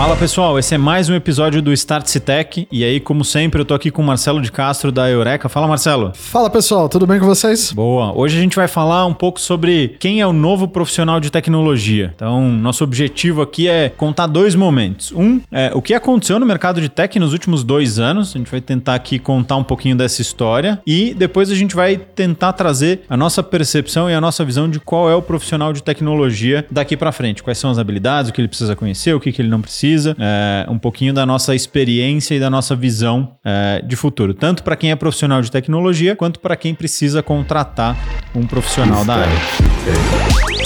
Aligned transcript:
Fala 0.00 0.16
pessoal, 0.16 0.58
esse 0.58 0.74
é 0.74 0.78
mais 0.78 1.10
um 1.10 1.14
episódio 1.14 1.60
do 1.60 1.70
Start 1.74 2.10
Tech 2.20 2.66
e 2.72 2.84
aí, 2.84 2.98
como 2.98 3.22
sempre, 3.22 3.60
eu 3.60 3.66
tô 3.66 3.74
aqui 3.74 3.90
com 3.90 4.00
o 4.00 4.04
Marcelo 4.04 4.40
de 4.40 4.50
Castro 4.50 4.90
da 4.90 5.10
Eureka. 5.10 5.46
Fala 5.46 5.68
Marcelo. 5.68 6.12
Fala 6.14 6.48
pessoal, 6.48 6.88
tudo 6.88 7.06
bem 7.06 7.20
com 7.20 7.26
vocês? 7.26 7.70
Boa. 7.70 8.10
Hoje 8.16 8.38
a 8.38 8.40
gente 8.40 8.56
vai 8.56 8.66
falar 8.66 9.04
um 9.04 9.12
pouco 9.12 9.38
sobre 9.38 9.96
quem 10.00 10.22
é 10.22 10.26
o 10.26 10.32
novo 10.32 10.66
profissional 10.66 11.20
de 11.20 11.30
tecnologia. 11.30 12.14
Então, 12.16 12.50
nosso 12.50 12.82
objetivo 12.82 13.42
aqui 13.42 13.68
é 13.68 13.90
contar 13.90 14.26
dois 14.26 14.54
momentos. 14.54 15.12
Um 15.12 15.38
é 15.52 15.70
o 15.74 15.82
que 15.82 15.92
aconteceu 15.92 16.40
no 16.40 16.46
mercado 16.46 16.80
de 16.80 16.88
tech 16.88 17.18
nos 17.18 17.34
últimos 17.34 17.62
dois 17.62 17.98
anos. 17.98 18.34
A 18.34 18.38
gente 18.38 18.50
vai 18.50 18.62
tentar 18.62 18.94
aqui 18.94 19.18
contar 19.18 19.56
um 19.56 19.64
pouquinho 19.64 19.96
dessa 19.96 20.22
história 20.22 20.80
e 20.86 21.12
depois 21.12 21.50
a 21.50 21.54
gente 21.54 21.76
vai 21.76 21.98
tentar 21.98 22.54
trazer 22.54 23.02
a 23.06 23.18
nossa 23.18 23.42
percepção 23.42 24.08
e 24.08 24.14
a 24.14 24.20
nossa 24.20 24.46
visão 24.46 24.66
de 24.66 24.80
qual 24.80 25.10
é 25.10 25.14
o 25.14 25.20
profissional 25.20 25.74
de 25.74 25.82
tecnologia 25.82 26.64
daqui 26.70 26.96
para 26.96 27.12
frente. 27.12 27.42
Quais 27.42 27.58
são 27.58 27.70
as 27.70 27.76
habilidades, 27.76 28.30
o 28.30 28.32
que 28.32 28.40
ele 28.40 28.48
precisa 28.48 28.74
conhecer, 28.74 29.14
o 29.14 29.20
que, 29.20 29.30
que 29.30 29.42
ele 29.42 29.50
não 29.50 29.60
precisa 29.60 29.89
precisa, 29.90 30.16
é, 30.18 30.66
um 30.68 30.78
pouquinho 30.78 31.12
da 31.12 31.26
nossa 31.26 31.54
experiência 31.54 32.34
e 32.34 32.40
da 32.40 32.48
nossa 32.48 32.76
visão 32.76 33.36
é, 33.44 33.82
de 33.84 33.96
futuro, 33.96 34.32
tanto 34.32 34.62
para 34.62 34.76
quem 34.76 34.90
é 34.90 34.96
profissional 34.96 35.42
de 35.42 35.50
tecnologia, 35.50 36.14
quanto 36.14 36.38
para 36.40 36.56
quem 36.56 36.74
precisa 36.74 37.22
contratar 37.22 37.96
um 38.34 38.46
profissional 38.46 39.04
da 39.04 39.14
área. 39.14 40.59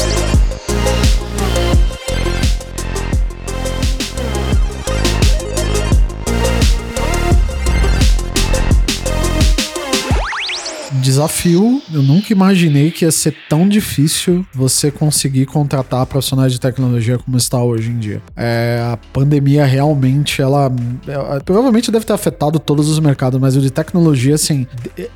Desafio. 11.04 11.82
Eu 11.92 12.02
nunca 12.02 12.32
imaginei 12.32 12.90
que 12.90 13.04
ia 13.04 13.12
ser 13.12 13.34
tão 13.48 13.68
difícil 13.68 14.44
você 14.52 14.90
conseguir 14.90 15.46
contratar 15.46 16.04
profissionais 16.06 16.52
de 16.52 16.58
tecnologia 16.58 17.18
como 17.18 17.36
está 17.36 17.62
hoje 17.62 17.90
em 17.90 17.98
dia. 17.98 18.22
É, 18.34 18.80
a 18.92 18.96
pandemia 19.12 19.64
realmente, 19.64 20.40
ela, 20.40 20.72
ela, 21.06 21.40
provavelmente 21.40 21.90
deve 21.90 22.04
ter 22.04 22.12
afetado 22.12 22.58
todos 22.58 22.88
os 22.88 22.98
mercados, 22.98 23.38
mas 23.38 23.56
o 23.56 23.60
de 23.60 23.70
tecnologia, 23.70 24.34
assim, 24.34 24.66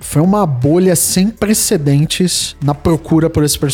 foi 0.00 0.22
uma 0.22 0.46
bolha 0.46 0.94
sem 0.94 1.28
precedentes 1.28 2.54
na 2.62 2.74
procura 2.74 3.30
por 3.30 3.42
esse, 3.42 3.58
por, 3.58 3.70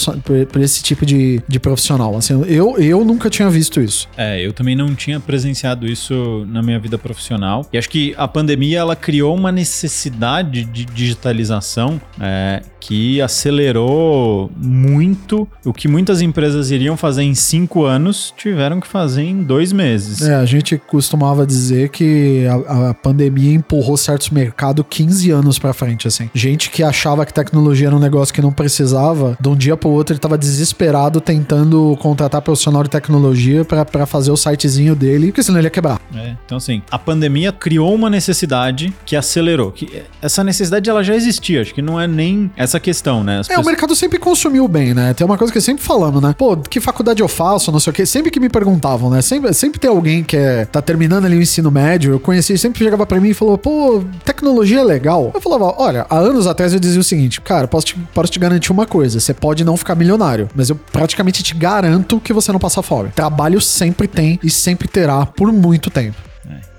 por 0.50 0.60
esse 0.60 0.83
tipo 0.83 1.05
de, 1.05 1.42
de 1.48 1.58
profissional. 1.58 2.16
Assim, 2.16 2.42
eu, 2.47 2.78
eu 2.78 3.05
nunca 3.05 3.28
tinha 3.28 3.50
visto 3.50 3.81
isso. 3.81 4.08
É, 4.16 4.44
eu 4.44 4.53
também 4.53 4.77
não 4.77 4.94
tinha 4.94 5.19
presenciado 5.19 5.86
isso 5.86 6.47
na 6.48 6.62
minha 6.62 6.78
vida 6.78 6.97
profissional. 6.97 7.66
E 7.72 7.78
acho 7.78 7.91
que 7.91 8.14
a 8.16 8.28
pandemia, 8.28 8.78
ela 8.78 8.94
criou 8.94 9.34
uma 9.34 9.50
necessidade 9.50 10.64
de 10.64 10.84
digitalização 10.84 12.00
é, 12.20 12.62
que 12.86 13.20
acelerou 13.22 14.50
muito 14.56 15.48
o 15.64 15.72
que 15.72 15.88
muitas 15.88 16.20
empresas 16.20 16.70
iriam 16.70 16.98
fazer 16.98 17.22
em 17.22 17.34
cinco 17.34 17.84
anos, 17.84 18.34
tiveram 18.36 18.78
que 18.78 18.86
fazer 18.86 19.22
em 19.22 19.42
dois 19.42 19.72
meses. 19.72 20.20
É, 20.20 20.34
a 20.34 20.44
gente 20.44 20.76
costumava 20.76 21.46
dizer 21.46 21.88
que 21.88 22.46
a, 22.46 22.91
a 22.91 22.94
pandemia 22.94 23.54
empurrou 23.54 23.96
certos 23.96 24.28
mercados 24.28 24.84
15 24.88 25.30
anos 25.30 25.58
para 25.58 25.72
frente, 25.72 26.06
assim. 26.06 26.28
Gente 26.34 26.68
que 26.68 26.82
achava 26.82 27.24
que 27.24 27.32
tecnologia 27.32 27.86
era 27.86 27.96
um 27.96 28.00
negócio 28.00 28.34
que 28.34 28.42
não 28.42 28.52
precisava, 28.52 29.36
de 29.41 29.48
um 29.48 29.56
dia 29.56 29.78
pro 29.78 29.88
outro 29.88 30.12
ele 30.12 30.20
tava 30.20 30.36
desesperado 30.36 31.22
tentando 31.22 31.96
contratar 32.00 32.42
profissional 32.42 32.82
de 32.82 32.91
tecnologia 32.91 33.64
para 33.64 34.04
fazer 34.04 34.30
o 34.30 34.36
sitezinho 34.36 34.94
dele, 34.94 35.28
porque 35.28 35.42
senão 35.42 35.58
ele 35.58 35.69
ia 35.69 35.70
quebrar. 35.70 35.98
É, 36.14 36.34
então 36.44 36.58
assim, 36.58 36.82
a 36.91 36.98
pandemia 36.98 37.50
criou 37.50 37.94
uma 37.94 38.10
necessidade 38.10 38.92
que 39.06 39.16
acelerou. 39.16 39.72
Que 39.72 40.02
essa 40.20 40.44
necessidade 40.44 40.91
ela 40.91 41.02
já 41.02 41.16
existia, 41.16 41.62
acho 41.62 41.72
que 41.72 41.80
não 41.80 41.98
é 41.98 42.06
nem 42.06 42.50
essa 42.56 42.73
questão, 42.80 43.25
né? 43.25 43.39
As 43.39 43.47
é, 43.47 43.48
pessoas... 43.50 43.67
o 43.67 43.69
mercado 43.69 43.94
sempre 43.94 44.19
consumiu 44.19 44.67
bem, 44.69 44.94
né? 44.94 45.14
Tem 45.14 45.25
uma 45.25 45.39
coisa 45.39 45.53
que 45.53 45.61
sempre 45.61 45.83
falamos, 45.83 46.22
né? 46.22 46.34
Pô, 46.36 46.56
que 46.56 46.81
faculdade 46.81 47.22
eu 47.22 47.28
faço, 47.28 47.70
não 47.72 47.81
sei 47.81 47.91
o 47.91 47.94
quê. 47.94 48.06
Sempre 48.06 48.31
que 48.31 48.41
me 48.41 48.48
perguntavam, 48.48 49.11
né? 49.11 49.22
Sempre, 49.22 49.53
sempre 49.55 49.78
tem 49.78 49.91
alguém 49.91 50.22
que 50.22 50.36
é, 50.36 50.64
tá 50.64 50.81
terminando 50.81 51.25
ali 51.25 51.36
o 51.36 51.42
ensino 51.42 51.70
médio, 51.70 52.12
eu 52.12 52.20
conheci, 52.20 52.56
sempre 52.58 52.83
chegava 52.83 53.06
para 53.06 53.20
mim 53.20 53.31
e 53.31 53.34
falou, 53.34 53.56
pô, 53.56 54.03
tecnologia 54.25 54.81
é 54.81 54.84
legal. 54.84 55.31
Eu 55.34 55.41
falava, 55.41 55.75
olha, 55.76 56.06
há 56.09 56.16
anos 56.16 56.47
atrás 56.47 56.72
eu 56.72 56.81
dizia 56.81 57.00
o 57.00 57.04
seguinte, 57.04 57.41
cara, 57.41 57.66
posso 57.66 57.87
te, 57.87 57.98
posso 58.15 58.32
te 58.32 58.38
garantir 58.38 58.72
uma 58.72 58.87
coisa, 58.87 59.21
você 59.21 59.34
pode 59.34 59.65
não 59.65 59.77
ficar 59.77 59.94
milionário, 59.94 60.48
mas 60.54 60.71
eu 60.71 60.77
praticamente 60.77 61.43
te 61.43 61.54
garanto 61.54 62.21
que 62.21 62.32
você 62.32 62.53
não 62.53 62.59
passa 62.59 62.82
fome. 62.82 63.10
Trabalho 63.10 63.60
sempre 63.60 64.09
tem 64.09 64.38
e 64.43 64.50
sempre 64.50 64.88
terá 64.88 65.27
por 65.27 65.53
muito 65.53 65.91
tempo. 65.91 66.34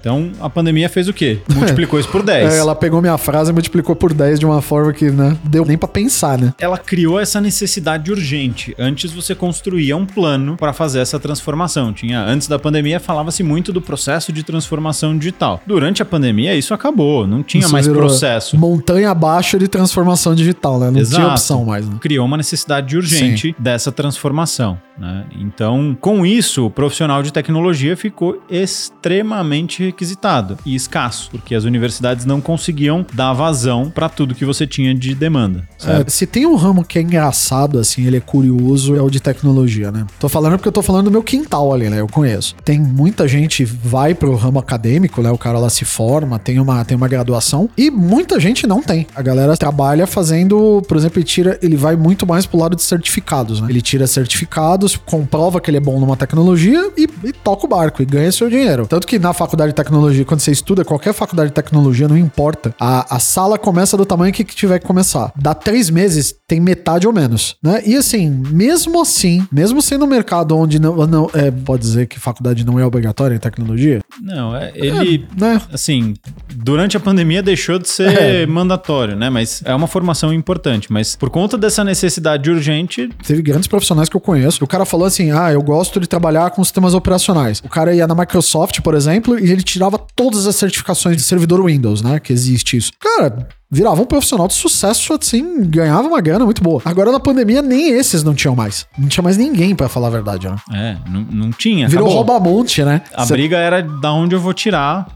Então 0.06 0.30
a 0.40 0.48
pandemia 0.48 0.88
fez 0.88 1.08
o 1.08 1.14
quê? 1.14 1.40
Multiplicou 1.52 2.00
isso 2.00 2.10
por 2.10 2.22
10. 2.24 2.54
É, 2.54 2.58
ela 2.60 2.76
pegou 2.76 3.02
minha 3.02 3.18
frase 3.18 3.50
e 3.50 3.54
multiplicou 3.54 3.96
por 3.96 4.14
10 4.14 4.40
de 4.40 4.46
uma 4.46 4.62
forma 4.62 4.94
que, 4.94 5.10
né, 5.10 5.36
deu 5.44 5.66
nem 5.66 5.76
para 5.76 5.88
pensar, 5.88 6.38
né? 6.38 6.54
Ela 6.60 6.78
criou 6.78 7.20
essa 7.20 7.42
necessidade 7.42 8.12
urgente. 8.12 8.76
Antes 8.78 9.12
você 9.12 9.34
construía 9.34 9.98
um 9.98 10.06
plano 10.06 10.58
para 10.58 10.74
fazer 10.74 11.00
essa 11.00 11.20
transformação. 11.20 11.92
Tinha 11.92 12.24
antes 12.24 12.48
da 12.48 12.60
pandemia 12.60 13.00
falava-se 13.00 13.42
muito 13.42 13.74
do 13.74 13.82
processo 13.82 14.32
de 14.32 14.44
transformação 14.44 15.18
digital. 15.18 15.60
Durante 15.66 16.04
a 16.04 16.06
pandemia 16.06 16.56
isso 16.56 16.72
acabou, 16.76 17.26
não 17.26 17.42
tinha 17.42 17.64
isso 17.64 17.72
mais 17.72 17.88
processo. 17.88 18.56
Montanha 18.60 19.10
abaixo 19.10 19.58
de 19.58 19.68
transformação 19.68 20.36
digital, 20.36 20.80
né? 20.80 20.92
Não 20.92 21.00
Exato. 21.00 21.16
tinha 21.16 21.32
opção 21.32 21.66
mais. 21.66 21.90
Né? 21.90 21.96
Criou 22.00 22.28
uma 22.28 22.38
necessidade 22.38 22.96
urgente 22.96 23.48
Sim. 23.48 23.56
dessa 23.58 23.92
transformação. 23.92 24.78
Né? 24.98 25.26
Então, 25.40 25.98
com 26.00 26.26
isso, 26.26 26.68
o 26.68 26.70
profissional 26.70 27.24
de 27.24 27.34
tecnologia 27.34 27.98
ficou 27.98 28.40
extremamente 28.50 29.95
requisitado 29.96 30.58
e 30.66 30.76
escasso, 30.76 31.30
porque 31.32 31.56
as 31.56 31.64
universidades 31.64 32.26
não 32.26 32.42
conseguiam 32.42 33.06
dar 33.14 33.34
vazão 33.34 33.90
para 33.90 34.10
tudo 34.10 34.36
que 34.36 34.44
você 34.44 34.68
tinha 34.68 34.94
de 34.94 35.16
demanda. 35.16 35.68
É, 35.84 36.10
se 36.10 36.28
tem 36.28 36.46
um 36.46 36.56
ramo 36.56 36.84
que 36.84 37.00
é 37.00 37.02
engraçado, 37.02 37.80
assim, 37.80 38.06
ele 38.06 38.18
é 38.18 38.20
curioso, 38.20 38.96
é 38.96 39.02
o 39.02 39.10
de 39.10 39.20
tecnologia, 39.20 39.92
né? 39.92 40.06
Tô 40.20 40.28
falando 40.28 40.58
porque 40.58 40.68
eu 40.68 40.74
tô 40.74 40.82
falando 40.82 41.06
do 41.06 41.12
meu 41.12 41.24
quintal 41.24 41.74
ali, 41.74 41.90
né? 41.90 42.02
Eu 42.02 42.08
conheço. 42.08 42.56
Tem 42.64 42.80
muita 42.80 43.28
gente 43.28 43.64
vai 43.64 44.14
pro 44.14 44.36
ramo 44.36 44.60
acadêmico, 44.60 45.22
né? 45.22 45.32
O 45.32 45.38
cara 45.38 45.58
lá 45.58 45.70
se 45.70 45.86
forma, 45.86 46.38
tem 46.38 46.60
uma, 46.60 46.84
tem 46.84 46.98
uma 46.98 47.08
graduação 47.08 47.70
e 47.78 47.90
muita 47.90 48.40
gente 48.40 48.68
não 48.68 48.82
tem. 48.82 49.08
A 49.16 49.22
galera 49.22 49.56
trabalha 49.56 50.06
fazendo, 50.06 50.82
por 50.88 50.98
exemplo, 50.98 51.20
ele 51.20 51.26
tira, 51.26 51.58
ele 51.62 51.78
vai 51.78 51.96
muito 51.96 52.28
mais 52.28 52.46
pro 52.46 52.60
lado 52.60 52.76
de 52.76 52.84
certificados, 52.84 53.62
né? 53.62 53.68
Ele 53.70 53.82
tira 53.82 54.06
certificados 54.08 54.98
comprova 54.98 55.62
que 55.62 55.70
ele 55.70 55.78
é 55.78 55.80
bom 55.80 56.00
numa 56.00 56.18
tecnologia 56.18 56.92
e, 56.98 57.08
e, 57.24 57.32
toca 57.32 57.66
o 57.66 57.70
barco 57.70 58.02
e 58.02 58.06
ganha 58.06 58.32
seu 58.32 58.50
dinheiro. 58.50 58.88
Tanto 58.88 59.08
que 59.08 59.20
na 59.20 59.34
faculdade 59.34 59.72
de 59.72 59.76
tecnologia, 59.86 60.26
quando 60.26 60.40
você 60.40 60.52
estuda 60.52 60.84
qualquer 60.84 61.14
faculdade 61.14 61.50
de 61.50 61.56
tecnologia, 61.56 62.08
não 62.08 62.18
importa. 62.18 62.74
A, 62.80 63.16
a 63.16 63.20
sala 63.20 63.58
começa 63.58 63.96
do 63.96 64.06
tamanho 64.06 64.34
que, 64.34 64.44
tiver 64.44 64.80
que 64.80 64.86
começar. 64.86 65.32
Dá 65.36 65.54
três 65.54 65.90
meses, 65.90 66.34
tem 66.48 66.60
metade 66.60 67.08
ou 67.08 67.14
menos, 67.14 67.56
né? 67.62 67.82
E 67.86 67.96
assim, 67.96 68.30
mesmo 68.30 69.02
assim, 69.02 69.48
mesmo 69.52 69.82
sendo 69.82 70.06
um 70.06 70.08
mercado 70.08 70.58
onde 70.58 70.80
não, 70.80 71.08
não 71.08 71.30
é, 71.34 71.52
pode 71.52 71.84
dizer 71.84 72.08
que 72.08 72.20
faculdade 72.20 72.66
não 72.66 72.80
é 72.80 72.86
obrigatória 72.86 73.36
em 73.36 73.40
tecnologia? 73.40 74.02
Não, 74.22 74.56
é, 74.56 74.72
ele, 74.76 75.26
é, 75.38 75.40
né? 75.40 75.62
assim, 75.72 76.14
durante 76.56 76.98
a 76.98 77.00
pandemia 77.00 77.44
deixou 77.44 77.78
de 77.78 77.88
ser 77.88 78.18
é. 78.18 78.46
mandatório, 78.46 79.16
né? 79.16 79.30
Mas 79.30 79.62
é 79.66 79.76
uma 79.76 79.88
formação 79.88 80.34
importante. 80.34 80.92
Mas 80.92 81.16
por 81.16 81.30
conta 81.30 81.58
dessa 81.58 81.84
necessidade 81.84 82.50
urgente. 82.50 83.10
Teve 83.26 83.42
grandes 83.42 83.68
profissionais 83.68 84.10
que 84.10 84.16
eu 84.16 84.22
conheço. 84.22 84.64
O 84.64 84.68
cara 84.68 84.86
falou 84.86 85.06
assim: 85.06 85.32
ah, 85.32 85.52
eu 85.52 85.62
gosto 85.62 86.00
de 86.00 86.08
trabalhar 86.08 86.50
com 86.52 86.64
sistemas 86.64 86.94
operacionais. 86.94 87.62
O 87.64 87.70
cara 87.70 87.94
ia 87.94 88.08
na 88.08 88.16
Microsoft, 88.16 88.82
por 88.82 88.96
exemplo, 88.96 89.40
e 89.40 89.52
ele 89.52 89.62
tirava 89.66 89.98
todas 90.16 90.48
as 90.48 90.56
certificações 90.56 91.18
de 91.18 91.24
servidor 91.24 91.64
Windows, 91.66 92.02
né? 92.02 92.20
Que 92.20 92.32
existe 92.32 92.78
isso. 92.78 92.92
Cara, 93.00 93.48
virava 93.70 94.02
um 94.02 94.06
profissional 94.06 94.48
de 94.48 94.54
sucesso, 94.54 95.14
assim, 95.14 95.64
ganhava 95.66 96.08
uma 96.08 96.22
grana 96.22 96.46
muito 96.46 96.64
boa. 96.64 96.82
Agora 96.86 97.12
na 97.12 97.20
pandemia, 97.20 97.62
nem 97.62 97.90
esses 97.90 98.24
não 98.24 98.34
tinham 98.34 98.56
mais. 98.56 98.86
Não 98.98 99.08
tinha 99.08 99.24
mais 99.24 99.38
ninguém, 99.38 99.76
para 99.76 99.90
falar 99.90 100.08
a 100.08 100.12
verdade, 100.12 100.48
né? 100.48 100.56
É, 100.72 100.98
não, 101.10 101.22
não 101.22 101.52
tinha. 101.52 101.88
Virou 101.88 102.08
rouba-monte, 102.08 102.84
né? 102.84 103.02
A 103.14 103.26
Cê... 103.26 103.34
briga 103.34 103.58
era 103.58 103.82
da 103.82 104.14
onde 104.14 104.36
eu 104.36 104.40
vou 104.40 104.54
tirar 104.54 105.08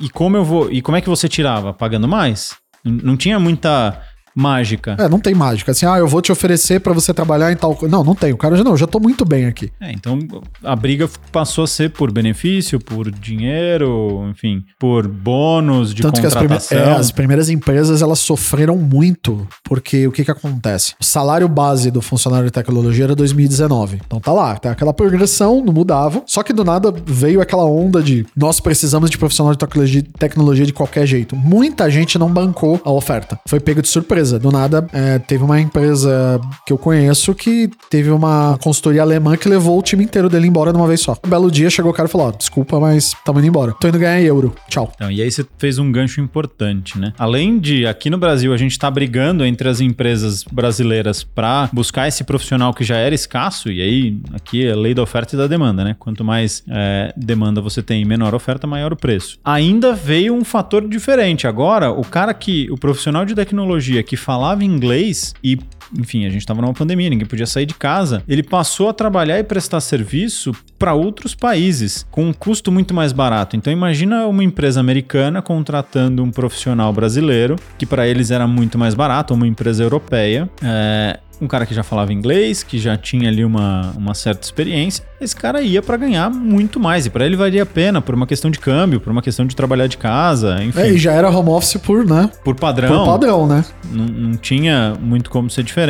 e 0.00 0.08
como 0.10 0.36
eu 0.36 0.44
vou. 0.44 0.70
E 0.70 0.82
como 0.82 0.96
é 0.96 1.00
que 1.00 1.08
você 1.08 1.28
tirava? 1.28 1.72
Pagando 1.72 2.06
mais? 2.08 2.54
Não 2.84 3.16
tinha 3.16 3.38
muita 3.38 4.00
mágica. 4.34 4.96
É, 4.98 5.08
não 5.08 5.18
tem 5.18 5.34
mágica. 5.34 5.72
Assim, 5.72 5.86
ah, 5.86 5.98
eu 5.98 6.06
vou 6.06 6.20
te 6.20 6.32
oferecer 6.32 6.80
para 6.80 6.92
você 6.92 7.12
trabalhar 7.12 7.52
em 7.52 7.56
tal 7.56 7.74
coisa. 7.74 7.94
Não, 7.94 8.04
não 8.04 8.14
tem. 8.14 8.32
O 8.32 8.36
cara 8.36 8.56
já 8.56 8.64
não, 8.64 8.76
já 8.76 8.86
tô 8.86 8.98
muito 8.98 9.24
bem 9.24 9.46
aqui. 9.46 9.70
É, 9.80 9.92
então 9.92 10.18
a 10.62 10.76
briga 10.76 11.08
passou 11.30 11.64
a 11.64 11.66
ser 11.66 11.90
por 11.90 12.10
benefício, 12.10 12.80
por 12.80 13.10
dinheiro, 13.10 14.28
enfim, 14.30 14.64
por 14.78 15.06
bônus 15.06 15.94
de 15.94 16.02
Tanto 16.02 16.20
contratação. 16.20 16.46
Que 16.46 16.54
as, 16.54 16.66
prime 16.66 16.82
é, 16.82 16.92
as 16.92 17.10
primeiras 17.10 17.48
empresas, 17.48 18.02
elas 18.02 18.18
sofreram 18.18 18.76
muito, 18.76 19.46
porque 19.64 20.06
o 20.06 20.12
que 20.12 20.24
que 20.24 20.30
acontece? 20.30 20.94
O 21.00 21.04
salário 21.04 21.48
base 21.48 21.90
do 21.90 22.00
funcionário 22.00 22.46
de 22.46 22.52
tecnologia 22.52 23.04
era 23.04 23.14
2019. 23.14 24.00
Então 24.04 24.20
tá 24.20 24.32
lá, 24.32 24.56
tá 24.56 24.70
aquela 24.70 24.92
progressão, 24.92 25.62
não 25.64 25.72
mudava. 25.72 26.22
Só 26.26 26.42
que 26.42 26.52
do 26.52 26.64
nada 26.64 26.92
veio 27.06 27.40
aquela 27.40 27.64
onda 27.64 28.02
de 28.02 28.26
nós 28.36 28.60
precisamos 28.60 29.10
de 29.10 29.18
profissional 29.18 29.54
de 29.54 30.02
tecnologia 30.18 30.66
de 30.66 30.72
qualquer 30.72 31.06
jeito. 31.06 31.36
Muita 31.36 31.90
gente 31.90 32.18
não 32.18 32.30
bancou 32.30 32.80
a 32.84 32.90
oferta. 32.90 33.38
Foi 33.46 33.60
pego 33.60 33.82
de 33.82 33.88
surpresa 33.88 34.21
empresa. 34.22 34.38
Do 34.38 34.50
nada, 34.50 34.86
é, 34.92 35.18
teve 35.18 35.42
uma 35.42 35.60
empresa 35.60 36.40
que 36.66 36.72
eu 36.72 36.78
conheço 36.78 37.34
que 37.34 37.68
teve 37.90 38.10
uma 38.10 38.58
consultoria 38.62 39.02
alemã 39.02 39.36
que 39.36 39.48
levou 39.48 39.78
o 39.78 39.82
time 39.82 40.04
inteiro 40.04 40.28
dele 40.28 40.46
embora 40.46 40.72
de 40.72 40.78
uma 40.78 40.86
vez 40.86 41.00
só. 41.00 41.16
Um 41.24 41.28
belo 41.28 41.50
dia 41.50 41.68
chegou 41.68 41.90
o 41.90 41.94
cara 41.94 42.08
e 42.08 42.12
falou: 42.12 42.32
desculpa, 42.32 42.78
mas 42.78 43.14
tamo 43.24 43.40
indo 43.40 43.48
embora. 43.48 43.72
Tô 43.80 43.88
indo 43.88 43.98
ganhar 43.98 44.20
euro. 44.22 44.54
Tchau. 44.68 44.90
Então, 44.94 45.10
e 45.10 45.20
aí 45.20 45.30
você 45.30 45.44
fez 45.58 45.78
um 45.78 45.90
gancho 45.90 46.20
importante, 46.20 46.98
né? 46.98 47.12
Além 47.18 47.58
de 47.58 47.86
aqui 47.86 48.08
no 48.08 48.18
Brasil 48.18 48.52
a 48.52 48.56
gente 48.56 48.78
tá 48.78 48.90
brigando 48.90 49.44
entre 49.44 49.68
as 49.68 49.80
empresas 49.80 50.44
brasileiras 50.44 51.24
para 51.24 51.68
buscar 51.72 52.08
esse 52.08 52.22
profissional 52.24 52.72
que 52.72 52.84
já 52.84 52.96
era 52.96 53.14
escasso, 53.14 53.70
e 53.70 53.80
aí 53.80 54.20
aqui 54.32 54.66
é 54.66 54.74
lei 54.74 54.94
da 54.94 55.02
oferta 55.02 55.34
e 55.34 55.38
da 55.38 55.46
demanda, 55.46 55.82
né? 55.84 55.96
Quanto 55.98 56.24
mais 56.24 56.62
é, 56.68 57.12
demanda 57.16 57.60
você 57.60 57.82
tem, 57.82 58.04
menor 58.04 58.34
oferta, 58.34 58.66
maior 58.66 58.92
o 58.92 58.96
preço. 58.96 59.38
Ainda 59.44 59.92
veio 59.92 60.34
um 60.34 60.44
fator 60.44 60.86
diferente. 60.88 61.46
Agora, 61.46 61.90
o 61.90 62.04
cara 62.04 62.32
que, 62.32 62.70
o 62.70 62.76
profissional 62.76 63.24
de 63.24 63.34
tecnologia 63.34 64.02
que 64.02 64.11
falava 64.16 64.64
inglês 64.64 65.34
e 65.42 65.58
enfim, 65.98 66.26
a 66.26 66.30
gente 66.30 66.40
estava 66.40 66.60
numa 66.60 66.72
pandemia, 66.72 67.10
ninguém 67.10 67.26
podia 67.26 67.46
sair 67.46 67.66
de 67.66 67.74
casa. 67.74 68.22
Ele 68.28 68.42
passou 68.42 68.88
a 68.88 68.92
trabalhar 68.92 69.38
e 69.38 69.44
prestar 69.44 69.80
serviço 69.80 70.52
para 70.78 70.94
outros 70.94 71.34
países 71.34 72.06
com 72.10 72.24
um 72.26 72.32
custo 72.32 72.72
muito 72.72 72.94
mais 72.94 73.12
barato. 73.12 73.56
Então 73.56 73.72
imagina 73.72 74.26
uma 74.26 74.42
empresa 74.42 74.80
americana 74.80 75.42
contratando 75.42 76.22
um 76.22 76.30
profissional 76.30 76.92
brasileiro, 76.92 77.56
que 77.78 77.86
para 77.86 78.06
eles 78.06 78.30
era 78.30 78.46
muito 78.46 78.78
mais 78.78 78.94
barato, 78.94 79.34
uma 79.34 79.46
empresa 79.46 79.82
europeia. 79.82 80.50
É, 80.62 81.18
um 81.42 81.48
cara 81.48 81.66
que 81.66 81.74
já 81.74 81.82
falava 81.82 82.12
inglês, 82.12 82.62
que 82.62 82.78
já 82.78 82.96
tinha 82.96 83.28
ali 83.28 83.44
uma, 83.44 83.92
uma 83.96 84.14
certa 84.14 84.44
experiência, 84.44 85.04
esse 85.20 85.34
cara 85.34 85.60
ia 85.60 85.82
para 85.82 85.96
ganhar 85.96 86.30
muito 86.30 86.78
mais. 86.78 87.04
E 87.04 87.10
para 87.10 87.26
ele 87.26 87.36
valia 87.36 87.64
a 87.64 87.66
pena 87.66 88.00
por 88.00 88.14
uma 88.14 88.26
questão 88.26 88.50
de 88.50 88.60
câmbio, 88.60 89.00
por 89.00 89.10
uma 89.10 89.20
questão 89.20 89.44
de 89.44 89.54
trabalhar 89.56 89.88
de 89.88 89.96
casa, 89.96 90.62
enfim. 90.62 90.80
É, 90.80 90.90
e 90.90 90.98
já 90.98 91.12
era 91.12 91.28
home 91.30 91.50
office 91.50 91.76
por, 91.76 92.04
né? 92.04 92.30
Por 92.44 92.54
padrão. 92.54 92.98
Por 92.98 93.06
padrão, 93.06 93.46
né? 93.46 93.64
Não, 93.90 94.04
não 94.06 94.32
tinha 94.34 94.94
muito 95.00 95.30
como 95.30 95.50
ser 95.50 95.64
diferente. 95.64 95.81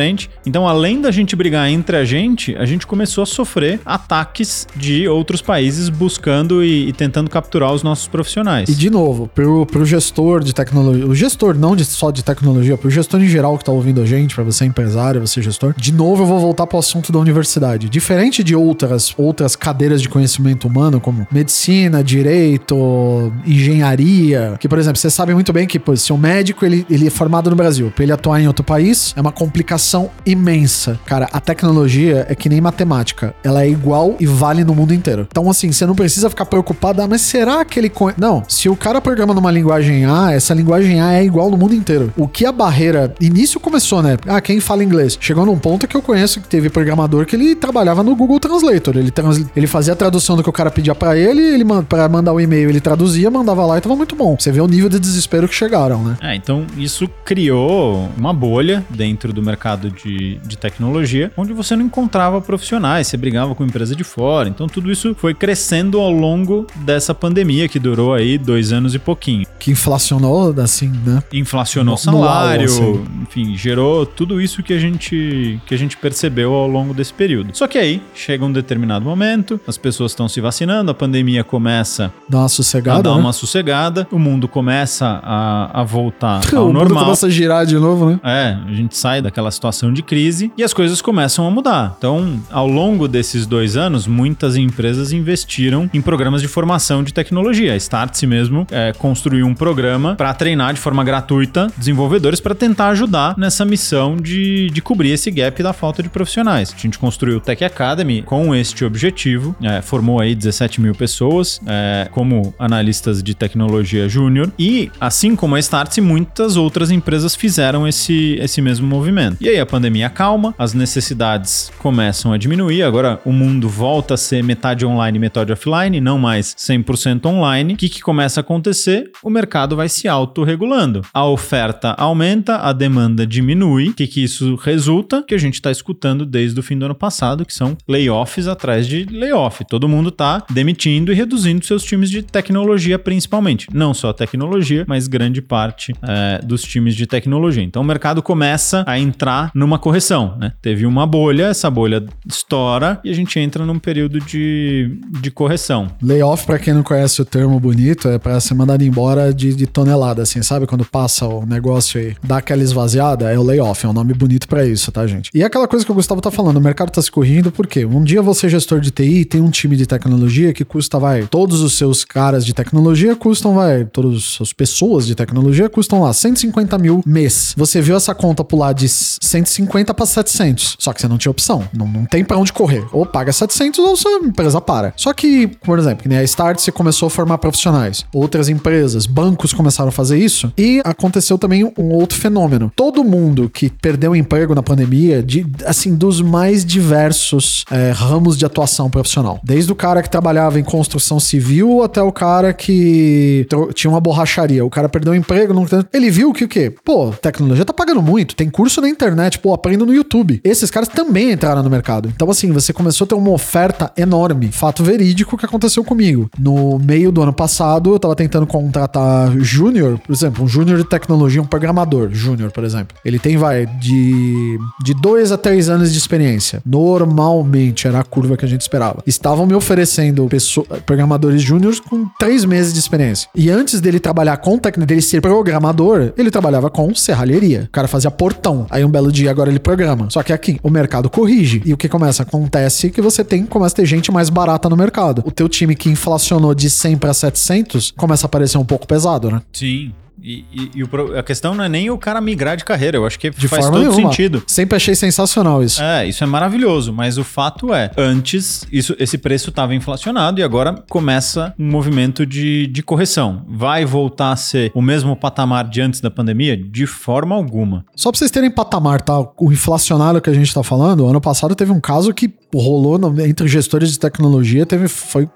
Então, 0.45 0.67
além 0.67 1.01
da 1.01 1.11
gente 1.11 1.35
brigar 1.35 1.69
entre 1.69 1.97
a 1.97 2.05
gente, 2.05 2.55
a 2.55 2.65
gente 2.65 2.85
começou 2.87 3.23
a 3.23 3.25
sofrer 3.25 3.79
ataques 3.85 4.67
de 4.75 5.07
outros 5.07 5.41
países 5.41 5.89
buscando 5.89 6.63
e, 6.63 6.89
e 6.89 6.93
tentando 6.93 7.29
capturar 7.29 7.73
os 7.73 7.83
nossos 7.83 8.07
profissionais. 8.07 8.69
E 8.69 8.75
de 8.75 8.89
novo, 8.89 9.29
pro, 9.33 9.65
pro 9.65 9.85
gestor 9.85 10.43
de 10.43 10.53
tecnologia, 10.53 11.05
o 11.05 11.15
gestor 11.15 11.55
não 11.55 11.75
de, 11.75 11.85
só 11.85 12.11
de 12.11 12.23
tecnologia, 12.23 12.77
pro 12.77 12.89
gestor 12.89 13.21
em 13.21 13.27
geral 13.27 13.57
que 13.57 13.65
tá 13.65 13.71
ouvindo 13.71 14.01
a 14.01 14.05
gente, 14.05 14.35
para 14.35 14.43
você 14.43 14.65
empresário, 14.65 15.21
você 15.21 15.41
gestor. 15.41 15.73
De 15.77 15.91
novo, 15.91 16.23
eu 16.23 16.27
vou 16.27 16.39
voltar 16.39 16.67
para 16.67 16.75
o 16.75 16.79
assunto 16.79 17.11
da 17.11 17.19
universidade. 17.19 17.89
Diferente 17.89 18.43
de 18.43 18.55
outras, 18.55 19.13
outras 19.17 19.55
cadeiras 19.55 20.01
de 20.01 20.09
conhecimento 20.09 20.67
humano, 20.67 20.99
como 20.99 21.27
medicina, 21.31 22.03
direito, 22.03 23.31
engenharia, 23.45 24.55
que, 24.59 24.67
por 24.67 24.79
exemplo, 24.79 24.97
você 24.97 25.09
sabe 25.09 25.33
muito 25.33 25.53
bem 25.53 25.67
que 25.67 25.79
pô, 25.79 25.95
se 25.95 26.11
um 26.11 26.17
médico 26.17 26.65
ele, 26.65 26.85
ele 26.89 27.07
é 27.07 27.09
formado 27.09 27.49
no 27.49 27.55
Brasil, 27.55 27.91
para 27.93 28.03
ele 28.03 28.11
atuar 28.11 28.41
em 28.41 28.47
outro 28.47 28.63
país, 28.63 29.13
é 29.15 29.21
uma 29.21 29.31
complicação 29.31 29.82
imensa. 30.25 30.99
Cara, 31.05 31.27
a 31.31 31.39
tecnologia 31.39 32.25
é 32.29 32.35
que 32.35 32.49
nem 32.49 32.61
matemática. 32.61 33.33
Ela 33.43 33.63
é 33.63 33.69
igual 33.69 34.15
e 34.19 34.25
vale 34.25 34.63
no 34.63 34.75
mundo 34.75 34.93
inteiro. 34.93 35.27
Então, 35.29 35.49
assim, 35.49 35.71
você 35.71 35.85
não 35.85 35.95
precisa 35.95 36.29
ficar 36.29 36.45
preocupado, 36.45 37.01
ah, 37.01 37.07
mas 37.07 37.21
será 37.21 37.63
que 37.63 37.79
ele. 37.79 37.91
Não, 38.17 38.43
se 38.47 38.69
o 38.69 38.75
cara 38.75 38.99
programa 39.01 39.33
numa 39.33 39.51
linguagem 39.51 40.05
A, 40.05 40.31
essa 40.31 40.53
linguagem 40.53 41.01
A 41.01 41.13
é 41.13 41.23
igual 41.23 41.49
no 41.49 41.57
mundo 41.57 41.73
inteiro. 41.73 42.11
O 42.17 42.27
que 42.27 42.45
a 42.45 42.51
barreira. 42.51 43.13
Início 43.19 43.59
começou, 43.59 44.01
né? 44.01 44.17
Ah, 44.27 44.41
quem 44.41 44.59
fala 44.59 44.83
inglês? 44.83 45.17
Chegou 45.19 45.45
num 45.45 45.57
ponto 45.57 45.87
que 45.87 45.95
eu 45.95 46.01
conheço 46.01 46.41
que 46.41 46.47
teve 46.47 46.69
programador 46.69 47.25
que 47.25 47.35
ele 47.35 47.55
trabalhava 47.55 48.03
no 48.03 48.15
Google 48.15 48.39
Translator. 48.39 48.97
Ele, 48.97 49.11
trans, 49.11 49.45
ele 49.55 49.67
fazia 49.67 49.93
a 49.93 49.95
tradução 49.95 50.35
do 50.35 50.43
que 50.43 50.49
o 50.49 50.53
cara 50.53 50.71
pedia 50.71 50.95
para 50.95 51.17
ele, 51.17 51.41
ele 51.41 51.65
para 51.87 52.07
mandar 52.09 52.33
o 52.33 52.39
e-mail 52.39 52.69
ele 52.69 52.81
traduzia, 52.81 53.29
mandava 53.29 53.65
lá 53.65 53.77
e 53.77 53.81
tava 53.81 53.95
muito 53.95 54.15
bom. 54.15 54.35
Você 54.37 54.51
vê 54.51 54.61
o 54.61 54.67
nível 54.67 54.89
de 54.89 54.99
desespero 54.99 55.47
que 55.47 55.55
chegaram, 55.55 56.03
né? 56.03 56.17
É, 56.21 56.35
então 56.35 56.65
isso 56.77 57.09
criou 57.23 58.09
uma 58.17 58.33
bolha 58.33 58.83
dentro 58.89 59.31
do 59.31 59.41
mercado 59.41 59.72
de, 59.89 60.35
de 60.37 60.57
tecnologia, 60.57 61.31
onde 61.37 61.53
você 61.53 61.75
não 61.75 61.85
encontrava 61.85 62.41
profissionais, 62.41 63.07
você 63.07 63.17
brigava 63.17 63.55
com 63.55 63.63
empresa 63.63 63.95
de 63.95 64.03
fora. 64.03 64.49
Então 64.49 64.67
tudo 64.67 64.91
isso 64.91 65.15
foi 65.15 65.33
crescendo 65.33 65.99
ao 65.99 66.11
longo 66.11 66.67
dessa 66.77 67.13
pandemia 67.13 67.67
que 67.67 67.79
durou 67.79 68.13
aí 68.13 68.37
dois 68.37 68.71
anos 68.71 68.95
e 68.95 68.99
pouquinho. 68.99 69.45
Que 69.59 69.71
inflacionou, 69.71 70.53
assim, 70.59 70.91
né? 71.05 71.23
Inflacionou 71.31 71.93
no, 71.93 71.97
salário, 71.97 72.67
no 72.67 72.91
assim. 72.91 73.05
enfim, 73.21 73.55
gerou 73.55 74.05
tudo 74.05 74.41
isso 74.41 74.61
que 74.61 74.73
a 74.73 74.79
gente 74.79 75.59
que, 75.65 75.73
a 75.73 75.77
gente 75.77 75.97
percebeu 75.97 76.53
ao 76.53 76.67
longo 76.67 76.93
desse 76.93 77.13
período. 77.13 77.55
Só 77.55 77.67
que 77.67 77.77
aí 77.77 78.01
chega 78.13 78.45
um 78.45 78.51
determinado 78.51 79.05
momento, 79.05 79.59
as 79.67 79.77
pessoas 79.77 80.11
estão 80.11 80.27
se 80.27 80.39
vacinando, 80.41 80.91
a 80.91 80.93
pandemia 80.93 81.43
começa 81.43 82.13
dá 82.27 82.39
uma 82.39 82.49
sossegada, 82.49 82.99
a 82.99 83.01
dar 83.01 83.15
né? 83.15 83.21
uma 83.21 83.33
sossegada, 83.33 84.07
o 84.11 84.19
mundo 84.19 84.47
começa 84.47 85.19
a, 85.23 85.81
a 85.81 85.83
voltar 85.83 86.41
ao 86.55 86.67
o 86.67 86.73
normal. 86.73 86.95
Mundo 86.95 87.03
começa 87.05 87.27
a 87.27 87.29
girar 87.29 87.65
de 87.65 87.75
novo, 87.75 88.09
né? 88.09 88.19
É, 88.23 88.57
a 88.69 88.73
gente 88.73 88.97
sai 88.97 89.21
daquela 89.21 89.51
situação 89.51 89.62
de 89.93 90.03
crise 90.03 90.51
e 90.57 90.63
as 90.63 90.73
coisas 90.73 91.01
começam 91.01 91.47
a 91.47 91.51
mudar. 91.51 91.95
Então, 91.97 92.41
ao 92.51 92.67
longo 92.67 93.07
desses 93.07 93.45
dois 93.45 93.77
anos, 93.77 94.05
muitas 94.05 94.57
empresas 94.57 95.13
investiram 95.13 95.89
em 95.93 96.01
programas 96.01 96.41
de 96.41 96.47
formação 96.47 97.01
de 97.01 97.13
tecnologia. 97.13 97.73
A 97.73 97.77
Startse 97.77 98.27
mesmo 98.27 98.67
é, 98.69 98.91
construiu 98.97 99.45
um 99.45 99.53
programa 99.53 100.15
para 100.15 100.33
treinar 100.33 100.73
de 100.73 100.79
forma 100.79 101.03
gratuita 101.03 101.67
desenvolvedores 101.77 102.41
para 102.41 102.53
tentar 102.53 102.89
ajudar 102.89 103.35
nessa 103.37 103.63
missão 103.63 104.17
de, 104.17 104.69
de 104.69 104.81
cobrir 104.81 105.11
esse 105.11 105.31
gap 105.31 105.63
da 105.63 105.71
falta 105.71 106.03
de 106.03 106.09
profissionais. 106.09 106.73
A 106.77 106.79
gente 106.79 106.99
construiu 106.99 107.37
o 107.37 107.39
Tech 107.39 107.63
Academy 107.63 108.21
com 108.21 108.53
este 108.53 108.83
objetivo, 108.83 109.55
é, 109.61 109.81
formou 109.81 110.19
aí 110.19 110.35
17 110.35 110.81
mil 110.81 110.93
pessoas 110.93 111.61
é, 111.65 112.09
como 112.11 112.53
analistas 112.59 113.23
de 113.23 113.33
tecnologia 113.33 114.09
júnior 114.09 114.51
e, 114.59 114.91
assim 114.99 115.35
como 115.35 115.55
a 115.55 115.59
Startse, 115.59 116.01
muitas 116.01 116.57
outras 116.57 116.91
empresas 116.91 117.35
fizeram 117.35 117.87
esse, 117.87 118.37
esse 118.41 118.61
mesmo 118.61 118.87
movimento. 118.87 119.37
E 119.43 119.49
aí 119.49 119.59
a 119.59 119.65
pandemia 119.65 120.09
calma, 120.09 120.55
as 120.57 120.73
necessidades 120.73 121.69
começam 121.77 122.31
a 122.31 122.37
diminuir, 122.37 122.81
agora 122.81 123.19
o 123.25 123.33
mundo 123.33 123.67
volta 123.67 124.13
a 124.13 124.17
ser 124.17 124.41
metade 124.41 124.85
online, 124.85 125.19
metade 125.19 125.51
offline, 125.51 125.99
não 125.99 126.17
mais 126.17 126.55
100% 126.55 127.25
online. 127.25 127.73
O 127.73 127.75
que, 127.75 127.89
que 127.89 128.01
começa 128.01 128.39
a 128.39 128.41
acontecer? 128.41 129.11
O 129.21 129.29
mercado 129.29 129.75
vai 129.75 129.89
se 129.89 130.07
autorregulando. 130.07 131.01
A 131.13 131.25
oferta 131.25 131.93
aumenta, 131.97 132.55
a 132.59 132.71
demanda 132.71 133.27
diminui. 133.27 133.89
O 133.89 133.93
que, 133.93 134.07
que 134.07 134.23
isso 134.23 134.55
resulta? 134.55 135.21
Que 135.21 135.35
a 135.35 135.37
gente 135.37 135.55
está 135.55 135.69
escutando 135.69 136.25
desde 136.25 136.57
o 136.57 136.63
fim 136.63 136.77
do 136.77 136.85
ano 136.85 136.95
passado, 136.95 137.45
que 137.45 137.53
são 137.53 137.75
layoffs 137.85 138.47
atrás 138.47 138.87
de 138.87 139.03
layoff. 139.11 139.65
Todo 139.65 139.89
mundo 139.89 140.07
está 140.07 140.41
demitindo 140.51 141.11
e 141.11 141.15
reduzindo 141.15 141.65
seus 141.65 141.83
times 141.83 142.09
de 142.09 142.23
tecnologia, 142.23 142.97
principalmente. 142.97 143.67
Não 143.73 143.93
só 143.93 144.13
tecnologia, 144.13 144.85
mas 144.87 145.09
grande 145.09 145.41
parte 145.41 145.93
é, 146.01 146.39
dos 146.41 146.61
times 146.63 146.95
de 146.95 147.05
tecnologia. 147.05 147.61
Então 147.61 147.81
o 147.81 147.85
mercado 147.85 148.23
começa 148.23 148.85
a 148.87 148.97
entrar 148.97 149.32
numa 149.53 149.79
correção. 149.79 150.37
Né? 150.37 150.53
Teve 150.61 150.85
uma 150.85 151.05
bolha, 151.05 151.45
essa 151.45 151.69
bolha 151.69 152.03
estoura 152.27 152.99
e 153.03 153.09
a 153.09 153.13
gente 153.13 153.39
entra 153.39 153.65
num 153.65 153.79
período 153.79 154.19
de, 154.19 154.97
de 155.21 155.31
correção. 155.31 155.87
Layoff, 156.01 156.45
para 156.45 156.59
quem 156.59 156.73
não 156.73 156.83
conhece 156.83 157.21
o 157.21 157.25
termo 157.25 157.59
bonito, 157.59 158.07
é 158.07 158.17
para 158.17 158.39
ser 158.39 158.53
mandado 158.53 158.83
embora 158.83 159.33
de, 159.33 159.53
de 159.53 159.67
tonelada, 159.67 160.21
assim, 160.21 160.41
sabe? 160.41 160.67
Quando 160.67 160.85
passa 160.85 161.25
o 161.25 161.45
negócio 161.45 161.99
e 161.99 162.15
dá 162.23 162.37
aquela 162.37 162.63
esvaziada, 162.63 163.31
é 163.31 163.37
o 163.37 163.43
layoff, 163.43 163.85
é 163.85 163.89
um 163.89 163.93
nome 163.93 164.13
bonito 164.13 164.47
para 164.47 164.65
isso, 164.65 164.91
tá, 164.91 165.05
gente? 165.07 165.29
E 165.33 165.41
é 165.41 165.45
aquela 165.45 165.67
coisa 165.67 165.85
que 165.85 165.91
o 165.91 165.95
Gustavo 165.95 166.21
tá 166.21 166.31
falando, 166.31 166.57
o 166.57 166.61
mercado 166.61 166.91
tá 166.91 167.01
se 167.01 167.11
correndo, 167.11 167.51
por 167.51 167.67
quê? 167.67 167.85
Um 167.85 168.03
dia 168.03 168.21
você, 168.21 168.49
gestor 168.49 168.79
de 168.79 168.91
TI, 168.91 169.25
tem 169.25 169.41
um 169.41 169.49
time 169.49 169.75
de 169.75 169.85
tecnologia 169.85 170.53
que 170.53 170.63
custa, 170.63 170.99
vai, 170.99 171.23
todos 171.23 171.61
os 171.61 171.73
seus 171.77 172.03
caras 172.03 172.45
de 172.45 172.53
tecnologia 172.53 173.15
custam, 173.15 173.55
vai, 173.55 173.85
todas 173.85 174.37
as 174.41 174.53
pessoas 174.53 175.05
de 175.05 175.15
tecnologia 175.15 175.69
custam 175.69 176.01
lá 176.01 176.13
150 176.13 176.77
mil 176.77 177.01
mês. 177.05 177.53
Você 177.57 177.81
viu 177.81 177.95
essa 177.95 178.13
conta 178.13 178.43
pular 178.43 178.73
de 178.73 178.87
150 179.23 179.93
para 179.93 180.05
700, 180.05 180.77
só 180.79 180.93
que 180.93 181.01
você 181.01 181.07
não 181.07 181.17
tinha 181.17 181.31
opção, 181.31 181.67
não, 181.73 181.87
não 181.87 182.05
tem 182.05 182.23
para 182.23 182.37
onde 182.37 182.51
correr. 182.53 182.85
Ou 182.91 183.05
paga 183.05 183.31
700 183.31 183.79
ou 183.79 183.95
sua 183.95 184.11
empresa 184.19 184.59
para. 184.59 184.93
Só 184.95 185.13
que, 185.13 185.47
por 185.47 185.79
exemplo, 185.79 186.09
né, 186.09 186.19
a 186.19 186.23
Start 186.23 186.59
você 186.59 186.71
começou 186.71 187.07
a 187.07 187.09
formar 187.09 187.37
profissionais, 187.37 188.05
outras 188.13 188.49
empresas, 188.49 189.05
bancos 189.05 189.53
começaram 189.53 189.89
a 189.89 189.91
fazer 189.91 190.17
isso 190.17 190.51
e 190.57 190.81
aconteceu 190.83 191.37
também 191.37 191.63
um 191.63 191.93
outro 191.93 192.17
fenômeno. 192.17 192.71
Todo 192.75 193.03
mundo 193.03 193.49
que 193.49 193.69
perdeu 193.69 194.15
emprego 194.15 194.53
na 194.53 194.63
pandemia, 194.63 195.23
de, 195.23 195.45
assim, 195.65 195.95
dos 195.95 196.21
mais 196.21 196.65
diversos 196.65 197.65
é, 197.71 197.91
ramos 197.91 198.37
de 198.37 198.45
atuação 198.45 198.89
profissional. 198.89 199.39
Desde 199.43 199.71
o 199.71 199.75
cara 199.75 200.01
que 200.01 200.09
trabalhava 200.09 200.59
em 200.59 200.63
construção 200.63 201.19
civil 201.19 201.83
até 201.83 202.01
o 202.01 202.11
cara 202.11 202.53
que 202.53 203.47
tinha 203.73 203.89
uma 203.89 203.99
borracharia. 203.99 204.65
O 204.65 204.69
cara 204.69 204.89
perdeu 204.89 205.15
emprego, 205.15 205.53
não... 205.53 205.65
ele 205.93 206.09
viu 206.09 206.33
que 206.33 206.43
o 206.43 206.47
quê? 206.47 206.73
Pô, 206.83 207.11
tecnologia 207.11 207.65
tá 207.65 207.73
pagando 207.73 208.01
muito, 208.01 208.35
tem 208.35 208.49
curso 208.49 208.81
na 208.81 208.89
internet 208.89 209.12
internet, 209.13 209.39
pô, 209.39 209.53
aprendo 209.53 209.85
no 209.85 209.93
YouTube. 209.93 210.41
Esses 210.43 210.69
caras 210.69 210.89
também 210.89 211.31
entraram 211.31 211.63
no 211.63 211.69
mercado. 211.69 212.11
Então, 212.13 212.29
assim, 212.29 212.51
você 212.51 212.73
começou 212.73 213.05
a 213.05 213.07
ter 213.07 213.15
uma 213.15 213.31
oferta 213.31 213.91
enorme. 213.95 214.51
Fato 214.51 214.83
verídico 214.83 215.37
que 215.37 215.45
aconteceu 215.45 215.83
comigo. 215.83 216.29
No 216.37 216.79
meio 216.79 217.11
do 217.11 217.21
ano 217.21 217.33
passado, 217.33 217.93
eu 217.93 217.99
tava 217.99 218.15
tentando 218.15 218.45
contratar 218.47 219.31
júnior, 219.37 219.99
por 219.99 220.13
exemplo, 220.13 220.43
um 220.43 220.47
júnior 220.47 220.77
de 220.77 220.83
tecnologia, 220.83 221.41
um 221.41 221.45
programador 221.45 222.09
júnior, 222.11 222.51
por 222.51 222.63
exemplo. 222.63 222.97
Ele 223.05 223.19
tem, 223.19 223.37
vai, 223.37 223.65
de, 223.65 224.57
de 224.83 224.93
dois 224.93 225.31
a 225.31 225.37
três 225.37 225.69
anos 225.69 225.91
de 225.91 225.97
experiência. 225.97 226.61
Normalmente 226.65 227.87
era 227.87 227.99
a 227.99 228.03
curva 228.03 228.35
que 228.35 228.45
a 228.45 228.47
gente 228.47 228.61
esperava. 228.61 229.03
Estavam 229.05 229.45
me 229.45 229.53
oferecendo 229.53 230.27
pessoa, 230.27 230.65
programadores 230.85 231.41
júniores 231.41 231.79
com 231.79 232.07
três 232.19 232.45
meses 232.45 232.73
de 232.73 232.79
experiência. 232.79 233.29
E 233.35 233.49
antes 233.49 233.79
dele 233.79 233.99
trabalhar 233.99 234.37
com 234.37 234.57
técnica, 234.57 234.87
dele 234.87 235.01
ser 235.01 235.21
programador, 235.21 236.13
ele 236.17 236.31
trabalhava 236.31 236.69
com 236.69 236.93
serralheria. 236.95 237.65
O 237.67 237.71
cara 237.71 237.87
fazia 237.87 238.09
portão. 238.09 238.65
Aí 238.69 238.83
um 238.83 238.89
belo 238.89 239.02
dia 239.11 239.31
agora 239.31 239.49
ele 239.49 239.59
programa. 239.59 240.07
Só 240.09 240.21
que 240.23 240.33
aqui 240.33 240.59
o 240.63 240.69
mercado 240.69 241.09
corrige. 241.09 241.61
E 241.65 241.73
o 241.73 241.77
que 241.77 241.89
começa? 241.89 242.23
Acontece 242.23 242.89
que 242.89 243.01
você 243.01 243.23
tem, 243.23 243.45
começa 243.45 243.75
a 243.75 243.77
ter 243.77 243.85
gente 243.85 244.11
mais 244.11 244.29
barata 244.29 244.69
no 244.69 244.77
mercado. 244.77 245.23
O 245.25 245.31
teu 245.31 245.47
time 245.49 245.75
que 245.75 245.89
inflacionou 245.89 246.53
de 246.53 246.69
100 246.69 246.97
para 246.97 247.13
700 247.13 247.91
começa 247.91 248.25
a 248.25 248.29
parecer 248.29 248.57
um 248.57 248.65
pouco 248.65 248.87
pesado, 248.87 249.31
né? 249.31 249.41
Sim. 249.51 249.93
E, 250.21 250.45
e, 250.53 250.71
e 250.75 250.83
o, 250.83 250.89
a 251.17 251.23
questão 251.23 251.53
não 251.55 251.63
é 251.63 251.69
nem 251.69 251.89
o 251.89 251.97
cara 251.97 252.21
migrar 252.21 252.55
de 252.55 252.63
carreira, 252.63 252.97
eu 252.97 253.05
acho 253.05 253.19
que 253.19 253.29
De 253.29 253.47
faz 253.47 253.65
todo 253.65 253.77
nenhuma. 253.79 253.95
sentido. 253.95 254.43
Sempre 254.47 254.75
achei 254.77 254.95
sensacional 254.95 255.63
isso. 255.63 255.81
É, 255.81 256.07
isso 256.07 256.23
é 256.23 256.27
maravilhoso, 256.27 256.93
mas 256.93 257.17
o 257.17 257.23
fato 257.23 257.73
é, 257.73 257.91
antes 257.97 258.65
isso, 258.71 258.95
esse 258.99 259.17
preço 259.17 259.49
estava 259.49 259.73
inflacionado 259.75 260.39
e 260.39 260.43
agora 260.43 260.73
começa 260.89 261.53
um 261.59 261.69
movimento 261.69 262.25
de, 262.25 262.67
de 262.67 262.83
correção. 262.83 263.43
Vai 263.49 263.85
voltar 263.85 264.31
a 264.31 264.35
ser 264.35 264.71
o 264.73 264.81
mesmo 264.81 265.15
patamar 265.15 265.67
de 265.67 265.81
antes 265.81 265.99
da 265.99 266.11
pandemia? 266.11 266.55
De 266.55 266.85
forma 266.85 267.35
alguma. 267.35 267.83
Só 267.95 268.11
pra 268.11 268.19
vocês 268.19 268.31
terem 268.31 268.51
patamar, 268.51 269.01
tá? 269.01 269.19
O 269.37 269.51
inflacionário 269.51 270.21
que 270.21 270.29
a 270.29 270.33
gente 270.33 270.53
tá 270.53 270.63
falando, 270.63 271.05
ano 271.07 271.19
passado 271.19 271.55
teve 271.55 271.71
um 271.71 271.81
caso 271.81 272.13
que 272.13 272.33
rolou 272.53 272.97
no- 272.97 273.19
entre 273.25 273.47
gestores 273.47 273.91
de 273.91 273.99
tecnologia, 273.99 274.65
teve. 274.65 274.87
Foi. 274.87 275.27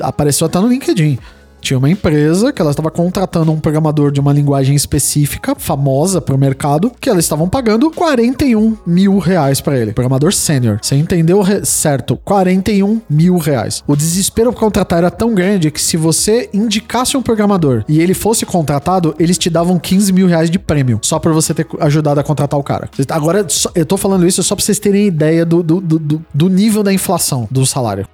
Apareceu 0.00 0.46
até 0.46 0.58
no 0.60 0.68
LinkedIn. 0.68 1.18
Tinha 1.60 1.78
uma 1.78 1.90
empresa 1.90 2.52
que 2.52 2.60
ela 2.62 2.70
estava 2.70 2.90
contratando 2.90 3.52
um 3.52 3.58
programador 3.60 4.10
de 4.10 4.20
uma 4.20 4.32
linguagem 4.32 4.74
específica, 4.74 5.54
famosa 5.58 6.20
para 6.20 6.34
o 6.34 6.38
mercado, 6.38 6.90
que 7.00 7.08
elas 7.10 7.24
estavam 7.24 7.48
pagando 7.48 7.90
41 7.90 8.76
mil 8.86 9.18
reais 9.18 9.60
para 9.60 9.76
ele. 9.78 9.92
Programador 9.92 10.32
sênior. 10.32 10.78
Você 10.82 10.94
entendeu 10.96 11.42
certo? 11.64 12.16
41 12.24 13.00
mil 13.10 13.36
reais. 13.38 13.82
O 13.86 13.96
desespero 13.96 14.50
para 14.52 14.60
contratar 14.60 14.98
era 14.98 15.10
tão 15.10 15.34
grande 15.34 15.70
que 15.70 15.80
se 15.80 15.96
você 15.96 16.48
indicasse 16.52 17.16
um 17.16 17.22
programador 17.22 17.84
e 17.88 18.00
ele 18.00 18.14
fosse 18.14 18.46
contratado, 18.46 19.14
eles 19.18 19.36
te 19.38 19.50
davam 19.50 19.78
15 19.78 20.12
mil 20.12 20.26
reais 20.26 20.50
de 20.50 20.58
prêmio, 20.58 20.98
só 21.02 21.18
por 21.18 21.32
você 21.32 21.52
ter 21.52 21.66
ajudado 21.80 22.20
a 22.20 22.22
contratar 22.24 22.58
o 22.58 22.62
cara. 22.62 22.88
Agora, 23.10 23.46
eu 23.74 23.84
tô 23.86 23.96
falando 23.96 24.26
isso 24.26 24.42
só 24.42 24.54
pra 24.54 24.64
vocês 24.64 24.78
terem 24.78 25.06
ideia 25.06 25.44
do, 25.44 25.62
do, 25.62 25.80
do- 25.80 26.24
do- 26.32 26.48
nível 26.48 26.82
da 26.82 26.92
inflação 26.92 27.46
do 27.50 27.64
salário. 27.66 28.06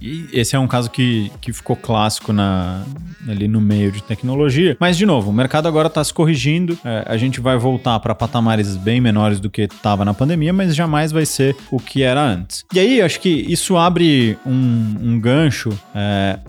E 0.00 0.26
esse 0.32 0.56
é 0.56 0.58
um 0.58 0.66
caso 0.66 0.90
que, 0.90 1.30
que 1.40 1.52
ficou 1.52 1.76
clássico 1.76 2.32
na, 2.32 2.82
ali 3.28 3.46
no 3.48 3.60
meio 3.60 3.92
de 3.92 4.02
tecnologia. 4.02 4.76
Mas, 4.80 4.96
de 4.96 5.06
novo, 5.06 5.30
o 5.30 5.32
mercado 5.32 5.68
agora 5.68 5.88
está 5.88 6.02
se 6.02 6.12
corrigindo. 6.12 6.78
É, 6.84 7.04
a 7.06 7.16
gente 7.16 7.40
vai 7.40 7.56
voltar 7.56 7.98
para 8.00 8.14
patamares 8.14 8.76
bem 8.76 9.00
menores 9.00 9.40
do 9.40 9.50
que 9.50 9.62
estava 9.62 10.04
na 10.04 10.14
pandemia, 10.14 10.52
mas 10.52 10.74
jamais 10.74 11.12
vai 11.12 11.26
ser 11.26 11.56
o 11.70 11.78
que 11.78 12.02
era 12.02 12.22
antes. 12.22 12.64
E 12.72 12.78
aí, 12.78 13.02
acho 13.02 13.20
que 13.20 13.28
isso 13.28 13.76
abre 13.76 14.38
um, 14.46 14.96
um 15.00 15.20
gancho 15.20 15.70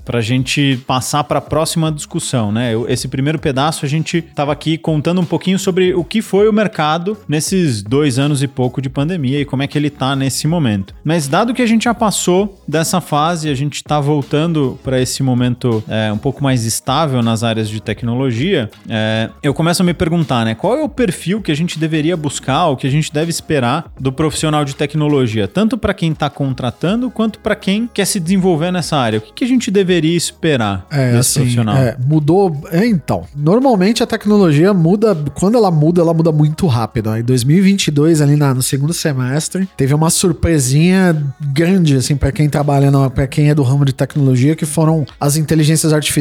para 0.05 0.19
a 0.19 0.21
gente 0.21 0.79
passar 0.87 1.23
para 1.23 1.39
a 1.39 1.41
próxima 1.41 1.91
discussão. 1.91 2.51
Né? 2.51 2.71
Esse 2.87 3.07
primeiro 3.07 3.39
pedaço, 3.39 3.85
a 3.85 3.89
gente 3.89 4.17
estava 4.17 4.51
aqui 4.51 4.77
contando 4.77 5.21
um 5.21 5.25
pouquinho 5.25 5.59
sobre 5.59 5.93
o 5.93 6.03
que 6.03 6.21
foi 6.21 6.47
o 6.47 6.53
mercado 6.53 7.17
nesses 7.27 7.81
dois 7.81 8.17
anos 8.17 8.41
e 8.41 8.47
pouco 8.47 8.81
de 8.81 8.89
pandemia 8.89 9.39
e 9.39 9.45
como 9.45 9.63
é 9.63 9.67
que 9.67 9.77
ele 9.77 9.87
está 9.87 10.15
nesse 10.15 10.47
momento. 10.47 10.93
Mas, 11.03 11.27
dado 11.27 11.53
que 11.53 11.61
a 11.61 11.65
gente 11.65 11.83
já 11.83 11.93
passou 11.93 12.61
dessa 12.67 13.01
fase, 13.01 13.49
a 13.49 13.55
gente 13.55 13.75
está 13.75 13.99
voltando 13.99 14.79
para 14.83 15.01
esse 15.01 15.21
momento 15.21 15.83
é, 15.87 16.11
um 16.11 16.17
pouco 16.17 16.30
mais 16.39 16.65
estável 16.65 17.21
nas 17.21 17.43
áreas 17.43 17.67
de 17.69 17.81
tecnologia, 17.81 18.69
é, 18.89 19.29
eu 19.41 19.53
começo 19.53 19.81
a 19.81 19.85
me 19.85 19.93
perguntar, 19.93 20.45
né? 20.45 20.55
Qual 20.55 20.75
é 20.77 20.83
o 20.83 20.89
perfil 20.89 21.41
que 21.41 21.51
a 21.51 21.55
gente 21.55 21.79
deveria 21.79 22.15
buscar, 22.15 22.67
o 22.67 22.77
que 22.77 22.85
a 22.87 22.89
gente 22.91 23.11
deve 23.11 23.29
esperar 23.29 23.91
do 23.99 24.11
profissional 24.11 24.63
de 24.63 24.75
tecnologia, 24.75 25.47
tanto 25.47 25.77
para 25.77 25.93
quem 25.93 26.11
está 26.11 26.29
contratando 26.29 27.09
quanto 27.09 27.39
para 27.39 27.55
quem 27.55 27.89
quer 27.91 28.05
se 28.05 28.19
desenvolver 28.19 28.71
nessa 28.71 28.97
área? 28.97 29.19
O 29.19 29.21
que, 29.21 29.33
que 29.33 29.43
a 29.43 29.47
gente 29.47 29.71
deveria 29.71 30.15
esperar 30.15 30.85
É, 30.91 31.07
desse 31.13 31.17
assim, 31.19 31.39
profissional? 31.41 31.75
é, 31.77 31.97
mudou. 32.05 32.55
É, 32.71 32.85
então, 32.85 33.25
normalmente 33.35 34.03
a 34.03 34.07
tecnologia 34.07 34.73
muda, 34.73 35.15
quando 35.33 35.55
ela 35.57 35.71
muda, 35.71 36.01
ela 36.01 36.13
muda 36.13 36.31
muito 36.31 36.67
rápido. 36.67 37.15
Em 37.15 37.23
2022, 37.23 38.21
ali 38.21 38.35
na- 38.35 38.53
no 38.53 38.61
segundo 38.61 38.93
semestre, 38.93 39.67
teve 39.77 39.93
uma 39.93 40.09
surpresinha 40.09 41.15
grande, 41.53 41.95
assim, 41.95 42.15
para 42.15 42.31
quem 42.31 42.49
trabalha, 42.49 42.91
para 43.09 43.27
quem 43.27 43.49
é 43.49 43.55
do 43.55 43.63
ramo 43.63 43.85
de 43.85 43.93
tecnologia, 43.93 44.55
que 44.55 44.65
foram 44.65 45.05
as 45.19 45.37
inteligências 45.37 45.93
artificiais. 45.93 46.20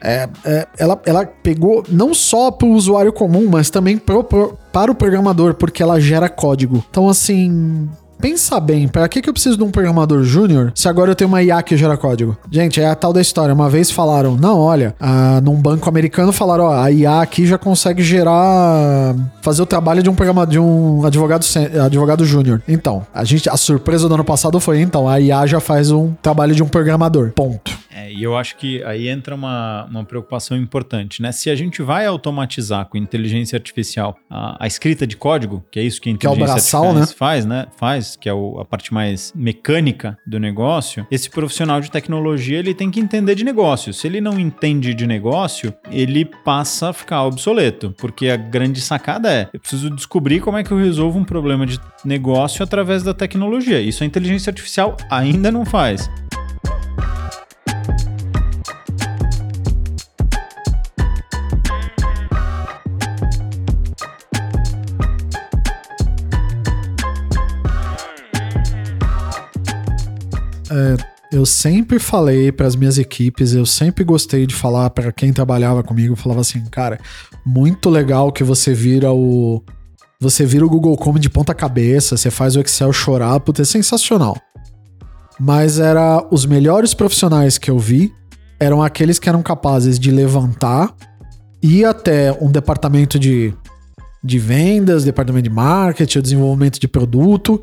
É, 0.00 0.28
é, 0.44 0.66
ela, 0.78 1.00
ela 1.04 1.26
pegou 1.26 1.84
não 1.88 2.12
só 2.14 2.50
para 2.50 2.66
o 2.66 2.72
usuário 2.72 3.12
comum, 3.12 3.48
mas 3.50 3.70
também 3.70 3.98
pro- 3.98 4.24
pro- 4.24 4.58
para 4.72 4.90
o 4.90 4.94
programador, 4.94 5.54
porque 5.54 5.82
ela 5.82 6.00
gera 6.00 6.28
código. 6.28 6.84
Então, 6.90 7.08
assim, 7.08 7.88
Pensa 8.20 8.58
bem, 8.58 8.88
pra 8.88 9.08
que, 9.08 9.20
que 9.20 9.28
eu 9.28 9.32
preciso 9.32 9.56
de 9.56 9.62
um 9.62 9.70
programador 9.70 10.22
júnior 10.24 10.72
se 10.74 10.88
agora 10.88 11.10
eu 11.10 11.14
tenho 11.14 11.28
uma 11.28 11.42
IA 11.42 11.62
que 11.62 11.76
gera 11.76 11.96
código? 11.96 12.36
Gente, 12.50 12.80
é 12.80 12.86
a 12.86 12.94
tal 12.94 13.12
da 13.12 13.20
história. 13.20 13.54
Uma 13.54 13.68
vez 13.68 13.90
falaram, 13.90 14.36
não, 14.36 14.58
olha, 14.58 14.94
ah, 14.98 15.40
num 15.42 15.56
banco 15.56 15.88
americano 15.88 16.32
falaram, 16.32 16.64
ó, 16.64 16.82
a 16.82 16.90
IA 16.90 17.20
aqui 17.20 17.46
já 17.46 17.58
consegue 17.58 18.02
gerar, 18.02 19.14
fazer 19.42 19.62
o 19.62 19.66
trabalho 19.66 20.02
de 20.02 20.10
um 20.10 20.14
programa, 20.14 20.46
de 20.46 20.58
um 20.58 21.04
advogado, 21.04 21.44
advogado 21.84 22.24
júnior. 22.24 22.62
Então, 22.66 23.06
a 23.14 23.24
gente, 23.24 23.48
a 23.48 23.56
surpresa 23.56 24.08
do 24.08 24.14
ano 24.14 24.24
passado 24.24 24.58
foi, 24.58 24.80
então, 24.80 25.08
a 25.08 25.20
IA 25.20 25.46
já 25.46 25.60
faz 25.60 25.90
um 25.90 26.12
trabalho 26.22 26.54
de 26.54 26.62
um 26.62 26.68
programador. 26.68 27.32
Ponto. 27.32 27.84
É, 27.94 28.12
e 28.12 28.24
eu 28.24 28.36
acho 28.36 28.56
que 28.56 28.82
aí 28.82 29.08
entra 29.08 29.36
uma, 29.36 29.84
uma 29.88 30.04
preocupação 30.04 30.56
importante, 30.56 31.22
né? 31.22 31.30
Se 31.30 31.48
a 31.48 31.54
gente 31.54 31.80
vai 31.80 32.04
automatizar 32.06 32.86
com 32.86 32.98
inteligência 32.98 33.56
artificial 33.56 34.16
a, 34.28 34.64
a 34.64 34.66
escrita 34.66 35.06
de 35.06 35.16
código, 35.16 35.64
que 35.70 35.78
é 35.78 35.82
isso 35.82 36.00
que 36.00 36.10
a 36.10 36.16
Que 36.16 36.26
é 36.26 36.30
inteligência 36.30 36.54
braçal, 36.54 36.84
artificial 36.86 37.06
né? 37.12 37.16
faz, 37.16 37.46
né? 37.46 37.66
Faz, 37.76 38.03
que 38.16 38.28
é 38.28 38.32
o- 38.34 38.58
a 38.60 38.64
parte 38.64 38.92
mais 38.92 39.32
mecânica 39.34 40.18
do 40.26 40.38
negócio, 40.38 41.06
esse 41.10 41.28
profissional 41.30 41.80
de 41.80 41.90
tecnologia 41.90 42.58
ele 42.58 42.74
tem 42.74 42.90
que 42.90 43.00
entender 43.00 43.34
de 43.34 43.44
negócio. 43.44 43.92
Se 43.92 44.06
ele 44.06 44.20
não 44.20 44.38
entende 44.38 44.94
de 44.94 45.06
negócio, 45.06 45.72
ele 45.90 46.24
passa 46.24 46.90
a 46.90 46.92
ficar 46.92 47.22
obsoleto, 47.24 47.94
porque 47.98 48.28
a 48.28 48.36
grande 48.36 48.80
sacada 48.80 49.32
é, 49.32 49.48
eu 49.52 49.60
preciso 49.60 49.90
descobrir 49.90 50.40
como 50.40 50.58
é 50.58 50.64
que 50.64 50.70
eu 50.72 50.78
resolvo 50.78 51.18
um 51.18 51.24
problema 51.24 51.66
de 51.66 51.78
negócio 52.04 52.62
através 52.62 53.02
da 53.02 53.14
tecnologia. 53.14 53.80
Isso 53.80 54.02
a 54.02 54.06
inteligência 54.06 54.50
artificial 54.50 54.96
ainda 55.10 55.50
não 55.50 55.64
faz. 55.64 56.10
Eu 71.32 71.44
sempre 71.44 71.98
falei 71.98 72.52
para 72.52 72.66
as 72.66 72.76
minhas 72.76 72.96
equipes, 72.96 73.54
eu 73.54 73.66
sempre 73.66 74.04
gostei 74.04 74.46
de 74.46 74.54
falar 74.54 74.90
para 74.90 75.10
quem 75.10 75.32
trabalhava 75.32 75.82
comigo, 75.82 76.14
falava 76.14 76.42
assim, 76.42 76.64
cara, 76.66 77.00
muito 77.44 77.90
legal 77.90 78.30
que 78.30 78.44
você 78.44 78.72
vira 78.72 79.12
o 79.12 79.62
você 80.20 80.46
vira 80.46 80.64
o 80.64 80.68
Google 80.68 80.96
Chrome 80.96 81.18
de 81.18 81.28
ponta 81.28 81.52
cabeça, 81.52 82.16
você 82.16 82.30
faz 82.30 82.54
o 82.56 82.60
Excel 82.60 82.92
chorar, 82.92 83.40
puta, 83.40 83.62
é 83.62 83.64
sensacional. 83.64 84.36
Mas 85.38 85.78
era 85.80 86.24
os 86.30 86.46
melhores 86.46 86.94
profissionais 86.94 87.58
que 87.58 87.70
eu 87.70 87.78
vi 87.78 88.12
eram 88.60 88.80
aqueles 88.80 89.18
que 89.18 89.28
eram 89.28 89.42
capazes 89.42 89.98
de 89.98 90.10
levantar 90.10 90.94
ir 91.60 91.84
até 91.84 92.32
um 92.40 92.50
departamento 92.50 93.18
de 93.18 93.52
de 94.22 94.38
vendas, 94.38 95.04
departamento 95.04 95.48
de 95.48 95.54
marketing, 95.54 96.20
desenvolvimento 96.22 96.80
de 96.80 96.88
produto 96.88 97.62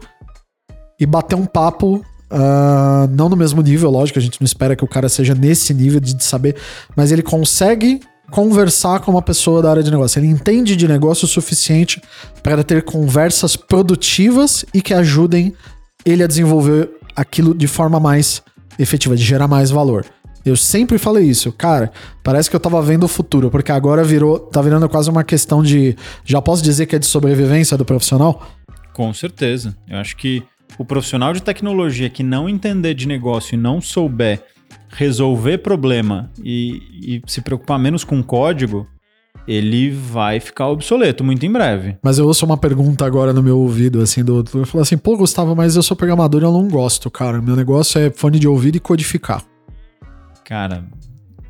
e 1.00 1.06
bater 1.08 1.36
um 1.36 1.46
papo 1.48 2.06
ah, 2.32 3.08
não 3.12 3.28
no 3.28 3.36
mesmo 3.36 3.62
nível, 3.62 3.92
lógico, 3.92 4.18
a 4.18 4.22
gente 4.22 4.40
não 4.40 4.46
espera 4.46 4.76
que 4.76 4.84
o 4.84 4.88
cara 4.88 5.10
seja 5.10 5.36
nesse 5.36 5.74
nível 5.74 6.00
de 6.00 6.24
saber, 6.24 6.56
mas 6.96 7.12
ele 7.12 7.22
consegue 7.22 8.00
conversar 8.32 9.02
com 9.02 9.12
uma 9.12 9.22
pessoa 9.22 9.62
da 9.62 9.70
área 9.70 9.84
de 9.84 9.92
negócio. 9.92 10.18
Ele 10.18 10.28
entende 10.28 10.76
de 10.76 10.88
negócio 10.88 11.26
o 11.26 11.28
suficiente 11.28 12.02
para 12.42 12.64
ter 12.64 12.84
conversas 12.84 13.58
produtivas 13.58 14.64
e 14.74 14.82
que 14.82 14.94
ajudem 14.94 15.54
ele 16.06 16.24
a 16.24 16.28
desenvolver 16.28 16.90
aquilo 17.14 17.54
de 17.54 17.68
forma 17.68 18.00
mais 18.00 18.42
efetiva, 18.80 19.18
de 19.18 19.24
gerar 19.24 19.50
mais 19.50 19.70
valor. 19.70 20.06
Eu 20.46 20.56
sempre 20.56 20.98
falei 20.98 21.26
isso, 21.26 21.52
cara. 21.52 21.92
Parece 22.24 22.50
que 22.50 22.56
eu 22.56 22.60
tava 22.60 22.82
vendo 22.82 23.04
o 23.04 23.08
futuro, 23.08 23.52
porque 23.52 23.72
agora 23.72 24.04
virou, 24.04 24.40
tá 24.40 24.62
virando 24.62 24.88
quase 24.90 25.10
uma 25.10 25.24
questão 25.24 25.62
de, 25.62 25.96
já 26.26 26.42
posso 26.42 26.64
dizer 26.64 26.86
que 26.88 26.96
é 26.96 27.00
de 27.00 27.06
sobrevivência 27.06 27.78
do 27.78 27.86
profissional? 27.86 28.42
Com 28.94 29.14
certeza. 29.14 29.76
Eu 29.88 29.98
acho 29.98 30.18
que 30.18 30.42
o 30.78 30.86
profissional 30.86 31.34
de 31.34 31.42
tecnologia 31.42 32.10
que 32.10 32.24
não 32.24 32.50
entender 32.50 32.94
de 32.94 33.08
negócio 33.08 33.56
e 33.56 33.58
não 33.58 33.82
souber 33.82 34.44
resolver 34.90 35.60
problema 35.60 36.30
e, 36.44 36.82
e 37.02 37.22
se 37.26 37.42
preocupar 37.42 37.80
menos 37.80 38.04
com 38.04 38.22
código, 38.22 38.88
ele 39.48 39.90
vai 39.90 40.40
ficar 40.40 40.68
obsoleto 40.68 41.24
muito 41.24 41.46
em 41.46 41.52
breve. 41.52 41.98
Mas 42.02 42.18
eu 42.18 42.28
ouço 42.28 42.46
uma 42.46 42.58
pergunta 42.58 43.06
agora 43.06 43.34
no 43.34 43.42
meu 43.42 43.58
ouvido, 43.58 44.02
assim, 44.02 44.24
do 44.24 44.36
outro. 44.36 44.66
Falou 44.66 44.82
assim, 44.82 44.98
pô, 44.98 45.18
Gustavo, 45.18 45.56
mas 45.56 45.76
eu 45.76 45.84
sou 45.84 45.96
programador 45.96 46.42
e 46.42 46.46
eu 46.46 46.52
não 46.52 46.68
gosto, 46.68 47.10
cara. 47.10 47.42
Meu 47.42 47.56
negócio 47.56 48.00
é 48.00 48.12
fone 48.12 48.38
de 48.38 48.48
ouvido 48.48 48.76
e 48.76 48.80
codificar. 48.80 49.44
Cara, 50.44 50.84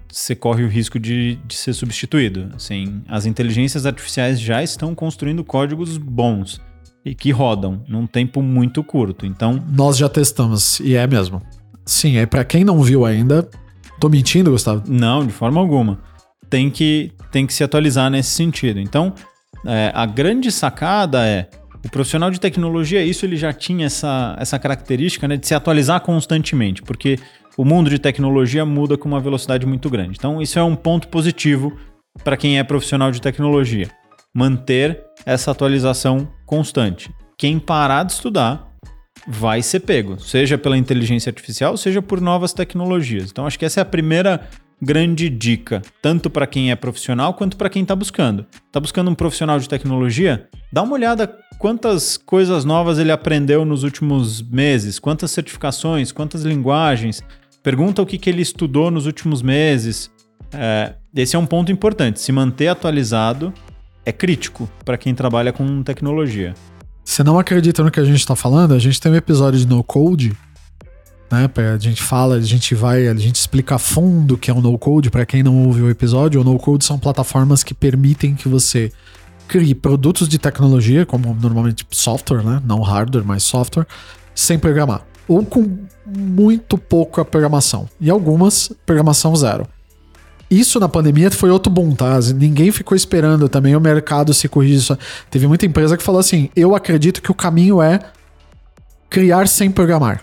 você 0.10 0.36
corre 0.36 0.64
o 0.64 0.68
risco 0.68 1.00
de, 1.00 1.36
de 1.46 1.56
ser 1.56 1.74
substituído. 1.74 2.50
Assim, 2.56 3.02
as 3.08 3.26
inteligências 3.26 3.86
artificiais 3.86 4.40
já 4.40 4.64
estão 4.64 4.94
construindo 4.94 5.44
códigos 5.44 5.98
bons 5.98 6.62
e 7.04 7.16
que 7.16 7.32
rodam 7.32 7.84
num 7.88 8.06
tempo 8.06 8.42
muito 8.42 8.84
curto. 8.84 9.26
Então, 9.26 9.60
Nós 9.72 9.98
já 9.98 10.08
testamos, 10.08 10.80
e 10.80 10.96
é 10.96 11.06
mesmo. 11.08 11.42
Sim, 11.86 12.18
é 12.18 12.26
para 12.26 12.44
quem 12.44 12.64
não 12.64 12.82
viu 12.82 13.06
ainda. 13.06 13.48
Tô 14.00 14.10
mentindo, 14.10 14.52
Gustavo? 14.52 14.84
não, 14.88 15.26
de 15.26 15.34
forma 15.34 15.60
alguma. 15.60 16.00
Tem 16.50 16.70
que, 16.70 17.12
tem 17.32 17.46
que 17.46 17.54
se 17.54 17.64
atualizar 17.64 18.10
nesse 18.10 18.32
sentido. 18.32 18.80
Então, 18.80 19.14
é, 19.66 19.92
a 19.94 20.06
grande 20.06 20.52
sacada 20.52 21.26
é 21.26 21.50
o 21.84 21.90
profissional 21.90 22.30
de 22.30 22.40
tecnologia, 22.40 23.04
isso 23.04 23.26
ele 23.26 23.36
já 23.36 23.52
tinha 23.52 23.88
essa, 23.88 24.36
essa 24.40 24.60
característica 24.60 25.28
né, 25.28 25.36
de 25.38 25.48
se 25.48 25.56
atualizar 25.56 26.00
constantemente, 26.02 26.82
porque 26.82 27.18
o 27.58 27.66
mundo 27.66 27.90
de 27.90 27.98
tecnologia 27.98 28.66
muda 28.66 28.98
com 28.98 29.08
uma 29.08 29.20
velocidade 29.20 29.66
muito 29.66 29.90
grande. 29.90 30.16
Então, 30.18 30.42
isso 30.42 30.60
é 30.60 30.64
um 30.64 30.76
ponto 30.76 31.08
positivo 31.08 31.76
para 32.24 32.38
quem 32.38 32.60
é 32.60 32.64
profissional 32.64 33.12
de 33.12 33.22
tecnologia. 33.22 33.90
Manter 34.34 35.04
essa 35.26 35.52
atualização 35.52 36.28
constante. 36.52 37.10
Quem 37.38 37.58
parar 37.58 38.04
de 38.04 38.12
estudar 38.12 38.68
vai 39.26 39.62
ser 39.62 39.80
pego, 39.80 40.20
seja 40.20 40.58
pela 40.58 40.78
inteligência 40.78 41.30
artificial, 41.30 41.78
seja 41.78 42.02
por 42.02 42.20
novas 42.20 42.52
tecnologias. 42.52 43.32
Então, 43.32 43.46
acho 43.48 43.58
que 43.58 43.64
essa 43.64 43.80
é 43.80 43.84
a 43.84 43.86
primeira 43.86 44.50
grande 44.82 45.30
dica, 45.30 45.82
tanto 46.02 46.30
para 46.30 46.46
quem 46.46 46.70
é 46.70 46.76
profissional 46.76 47.36
quanto 47.36 47.56
para 47.56 47.70
quem 47.70 47.84
está 47.84 47.96
buscando. 47.96 48.46
Está 48.68 48.82
buscando 48.82 49.10
um 49.10 49.16
profissional 49.16 49.60
de 49.60 49.70
tecnologia? 49.70 50.50
Dá 50.74 50.82
uma 50.82 50.94
olhada 50.94 51.34
quantas 51.58 52.18
coisas 52.18 52.66
novas 52.66 53.00
ele 53.00 53.14
aprendeu 53.14 53.64
nos 53.64 53.84
últimos 53.84 54.42
meses, 54.42 55.00
quantas 55.00 55.32
certificações, 55.32 56.12
quantas 56.12 56.42
linguagens. 56.42 57.24
Pergunta 57.64 58.02
o 58.02 58.06
que, 58.06 58.18
que 58.18 58.30
ele 58.30 58.42
estudou 58.42 58.92
nos 58.92 59.06
últimos 59.06 59.42
meses. 59.42 60.12
É, 60.52 60.96
esse 61.16 61.34
é 61.34 61.40
um 61.40 61.46
ponto 61.46 61.72
importante. 61.72 62.20
Se 62.20 62.34
manter 62.34 62.68
atualizado 62.68 63.54
é 64.06 64.12
crítico 64.12 64.70
para 64.84 64.98
quem 64.98 65.14
trabalha 65.14 65.54
com 65.54 65.84
tecnologia. 65.84 66.54
Você 67.04 67.24
não 67.24 67.38
acredita 67.38 67.84
no 67.84 67.92
que 67.92 68.00
a 68.00 68.06
gente 68.06 68.26
tá 68.26 68.36
falando? 68.36 68.74
A 68.74 68.80
gente 68.80 69.00
tem 69.00 69.12
um 69.12 69.16
episódio 69.16 69.60
de 69.60 69.68
No 69.68 69.84
Code, 69.84 70.36
né? 71.32 71.50
A 71.74 71.78
gente 71.78 72.02
fala, 72.02 72.36
a 72.36 72.42
gente 72.42 72.76
vai, 72.76 73.08
a 73.08 73.16
gente 73.16 73.36
explica 73.36 73.76
a 73.76 73.80
fundo 73.80 74.36
o 74.36 74.38
que 74.38 74.52
é 74.52 74.54
o 74.54 74.62
No 74.62 74.78
Code 74.78 75.10
para 75.10 75.26
quem 75.26 75.42
não 75.44 75.66
ouviu 75.66 75.86
o 75.86 75.90
episódio. 75.90 76.42
O 76.42 76.44
No 76.44 76.58
Code 76.58 76.86
são 76.86 77.00
plataformas 77.00 77.64
que 77.64 77.74
permitem 77.74 78.36
que 78.36 78.48
você 78.48 78.92
crie 79.48 79.76
produtos 79.76 80.30
de 80.30 80.38
tecnologia, 80.38 81.06
como 81.06 81.34
normalmente 81.34 81.86
software, 81.92 82.44
né? 82.44 82.62
Não 82.66 82.82
hardware, 82.82 83.26
mas 83.26 83.44
software, 83.44 83.86
sem 84.34 84.58
programar. 84.58 85.06
Ou 85.28 85.46
com 85.46 85.80
muito 86.06 86.78
pouca 86.78 87.26
programação. 87.26 87.90
E 88.00 88.10
algumas, 88.10 88.72
programação 88.86 89.36
zero. 89.36 89.68
Isso 90.52 90.82
na 90.82 90.90
pandemia 90.90 91.32
foi 91.32 91.50
outro 91.50 91.72
boom, 91.72 91.96
tá? 91.96 92.20
Ninguém 92.36 92.72
ficou 92.72 92.94
esperando 92.94 93.48
também 93.48 93.74
o 93.74 93.80
mercado 93.80 94.34
se 94.34 94.50
corrigir. 94.50 94.76
Isso. 94.78 94.98
Teve 95.30 95.48
muita 95.48 95.66
empresa 95.66 95.96
que 95.96 96.04
falou 96.04 96.20
assim: 96.20 96.50
eu 96.54 96.76
acredito 96.76 97.22
que 97.22 97.32
o 97.32 97.34
caminho 97.34 97.82
é 97.82 98.00
criar 99.10 99.48
sem 99.48 99.72
programar. 99.72 100.22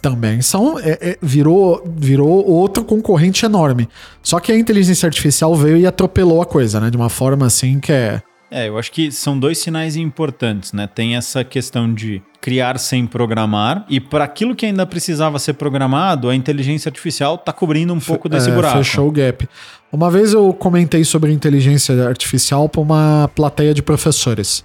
Também 0.00 0.40
são. 0.40 0.78
é- 0.78 1.10
é- 1.10 1.18
virou, 1.20 1.84
virou 1.98 2.46
outro 2.48 2.82
concorrente 2.82 3.44
enorme. 3.44 3.86
Só 4.22 4.40
que 4.40 4.50
a 4.50 4.56
inteligência 4.58 5.06
artificial 5.06 5.54
veio 5.54 5.76
e 5.76 5.86
atropelou 5.86 6.40
a 6.40 6.46
coisa, 6.46 6.80
né? 6.80 6.88
De 6.88 6.96
uma 6.96 7.10
forma 7.10 7.44
assim 7.44 7.78
que 7.78 7.92
é. 7.92 8.22
É, 8.50 8.68
eu 8.68 8.76
acho 8.76 8.90
que 8.90 9.12
são 9.12 9.38
dois 9.38 9.58
sinais 9.58 9.94
importantes, 9.94 10.72
né? 10.72 10.88
Tem 10.92 11.14
essa 11.14 11.44
questão 11.44 11.94
de 11.94 12.20
criar 12.40 12.78
sem 12.78 13.06
programar 13.06 13.86
e 13.88 14.00
para 14.00 14.24
aquilo 14.24 14.56
que 14.56 14.66
ainda 14.66 14.84
precisava 14.84 15.38
ser 15.38 15.52
programado, 15.52 16.28
a 16.28 16.34
inteligência 16.34 16.88
artificial 16.88 17.36
está 17.36 17.52
cobrindo 17.52 17.94
um 17.94 18.00
pouco 18.00 18.28
desse 18.28 18.50
é, 18.50 18.54
buraco. 18.54 18.78
Fechou 18.78 19.08
o 19.08 19.12
gap. 19.12 19.48
Uma 19.92 20.10
vez 20.10 20.32
eu 20.32 20.52
comentei 20.52 21.04
sobre 21.04 21.32
inteligência 21.32 22.08
artificial 22.08 22.68
para 22.68 22.80
uma 22.80 23.30
plateia 23.36 23.72
de 23.72 23.82
professores. 23.82 24.64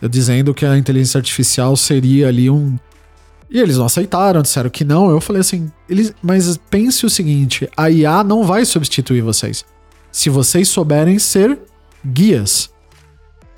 Eu 0.00 0.08
dizendo 0.08 0.54
que 0.54 0.64
a 0.64 0.78
inteligência 0.78 1.18
artificial 1.18 1.76
seria 1.76 2.28
ali 2.28 2.48
um. 2.48 2.78
E 3.50 3.58
eles 3.58 3.78
não 3.78 3.86
aceitaram, 3.86 4.42
disseram 4.42 4.70
que 4.70 4.84
não. 4.84 5.10
Eu 5.10 5.20
falei 5.20 5.40
assim, 5.40 5.72
eles, 5.88 6.14
mas 6.22 6.56
pense 6.70 7.04
o 7.04 7.10
seguinte: 7.10 7.68
a 7.76 7.90
IA 7.90 8.22
não 8.22 8.44
vai 8.44 8.64
substituir 8.64 9.22
vocês. 9.22 9.64
Se 10.12 10.30
vocês 10.30 10.68
souberem 10.68 11.18
ser 11.18 11.58
guias. 12.06 12.70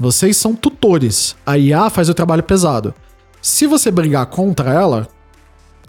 Vocês 0.00 0.36
são 0.36 0.54
tutores. 0.56 1.36
A 1.46 1.58
IA 1.58 1.90
faz 1.90 2.08
o 2.08 2.14
trabalho 2.14 2.42
pesado. 2.42 2.94
Se 3.40 3.66
você 3.66 3.90
brigar 3.90 4.26
contra 4.26 4.72
ela, 4.72 5.06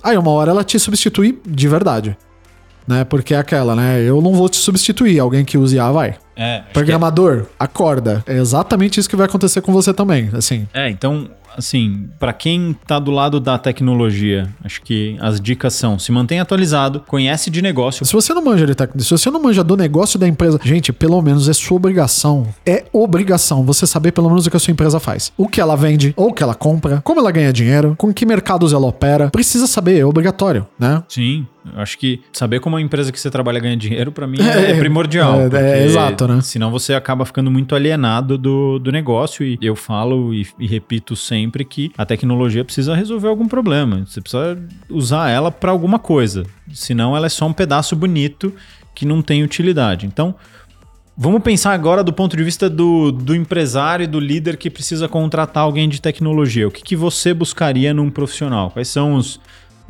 aí 0.03 0.17
uma 0.17 0.31
hora 0.31 0.51
ela 0.51 0.63
te 0.63 0.77
substitui 0.77 1.41
de 1.47 1.67
verdade 1.67 2.17
né? 2.87 3.03
Porque 3.03 3.33
é 3.33 3.37
aquela, 3.37 3.75
né? 3.75 4.01
Eu 4.01 4.21
não 4.21 4.33
vou 4.33 4.49
te 4.49 4.57
substituir, 4.57 5.19
alguém 5.19 5.45
que 5.45 5.57
use 5.57 5.75
IA 5.75 5.91
vai. 5.91 6.15
É, 6.35 6.59
que 6.59 6.73
Programador, 6.73 7.45
acorda. 7.59 8.23
É 8.27 8.33
exatamente 8.37 8.99
isso 8.99 9.09
que 9.09 9.15
vai 9.15 9.25
acontecer 9.25 9.61
com 9.61 9.71
você 9.71 9.93
também, 9.93 10.29
assim. 10.33 10.67
é, 10.73 10.89
então, 10.89 11.29
assim, 11.57 12.09
para 12.19 12.33
quem 12.33 12.75
tá 12.87 12.99
do 12.99 13.11
lado 13.11 13.39
da 13.39 13.57
tecnologia, 13.57 14.47
acho 14.63 14.81
que 14.81 15.17
as 15.19 15.39
dicas 15.39 15.73
são: 15.73 15.97
se 15.99 16.11
mantém 16.11 16.39
atualizado, 16.39 17.01
conhece 17.07 17.49
de 17.49 17.61
negócio. 17.61 18.05
Se 18.05 18.13
você 18.13 18.33
não 18.33 18.43
manja 18.43 18.65
de 18.65 18.75
tecnologia, 18.75 19.03
se 19.05 19.11
você 19.23 19.29
não 19.29 19.41
manja 19.41 19.63
do 19.63 19.75
negócio 19.77 20.17
da 20.17 20.27
empresa, 20.27 20.59
gente, 20.63 20.93
pelo 20.93 21.21
menos 21.21 21.47
é 21.49 21.53
sua 21.53 21.77
obrigação. 21.77 22.47
É 22.65 22.85
obrigação 22.93 23.63
você 23.63 23.85
saber 23.85 24.11
pelo 24.11 24.29
menos 24.29 24.45
o 24.45 24.51
que 24.51 24.57
a 24.57 24.59
sua 24.59 24.71
empresa 24.71 24.99
faz. 24.99 25.31
O 25.37 25.47
que 25.47 25.59
ela 25.59 25.75
vende, 25.75 26.13
ou 26.15 26.29
o 26.29 26.33
que 26.33 26.43
ela 26.43 26.55
compra, 26.55 27.01
como 27.03 27.19
ela 27.19 27.31
ganha 27.31 27.51
dinheiro, 27.51 27.95
com 27.97 28.13
que 28.13 28.25
mercados 28.25 28.73
ela 28.73 28.87
opera. 28.87 29.29
Precisa 29.29 29.67
saber, 29.67 29.99
é 29.99 30.05
obrigatório, 30.05 30.67
né? 30.79 31.03
Sim, 31.07 31.45
eu 31.73 31.81
acho 31.81 31.97
que 31.97 32.21
saber 32.33 32.59
como 32.59 32.75
a 32.77 32.81
empresa 32.81 33.11
que 33.11 33.19
você 33.19 33.29
trabalha 33.29 33.59
ganha 33.59 33.77
dinheiro, 33.77 34.11
para 34.11 34.25
mim, 34.25 34.37
é, 34.41 34.71
É, 34.71 34.79
primordial. 34.79 35.41
é, 35.41 35.81
é, 35.81 35.85
exato, 35.85 36.27
né? 36.27 36.41
Senão 36.41 36.71
você 36.71 36.93
acaba 36.93 37.25
ficando 37.25 37.51
muito 37.51 37.75
alienado 37.75 38.37
do, 38.37 38.79
do 38.79 38.91
negócio. 38.91 39.45
E 39.45 39.57
eu 39.61 39.75
falo 39.75 40.33
e, 40.33 40.47
e 40.59 40.67
repito 40.67 41.15
sempre 41.15 41.40
que 41.49 41.91
a 41.97 42.05
tecnologia 42.05 42.63
precisa 42.63 42.93
resolver 42.95 43.27
algum 43.27 43.47
problema. 43.47 44.05
Você 44.05 44.21
precisa 44.21 44.61
usar 44.89 45.29
ela 45.29 45.51
para 45.51 45.71
alguma 45.71 45.97
coisa. 45.97 46.43
Senão 46.73 47.15
ela 47.15 47.25
é 47.25 47.29
só 47.29 47.47
um 47.47 47.53
pedaço 47.53 47.95
bonito 47.95 48.53
que 48.93 49.05
não 49.05 49.21
tem 49.21 49.43
utilidade. 49.43 50.05
Então, 50.05 50.35
Vamos 51.23 51.43
pensar 51.43 51.73
agora 51.73 52.03
do 52.03 52.13
ponto 52.13 52.35
de 52.35 52.43
vista 52.43 52.69
do, 52.69 53.11
do 53.11 53.35
empresário 53.35 54.05
e 54.05 54.07
do 54.07 54.19
líder 54.19 54.57
que 54.57 54.71
precisa 54.71 55.07
contratar 55.09 55.63
alguém 55.63 55.87
de 55.87 56.01
tecnologia. 56.01 56.67
O 56.67 56.71
que, 56.71 56.81
que 56.81 56.95
você 56.95 57.33
buscaria 57.33 57.93
num 57.93 58.09
profissional? 58.09 58.71
Quais 58.71 58.87
são 58.87 59.15
os, 59.15 59.39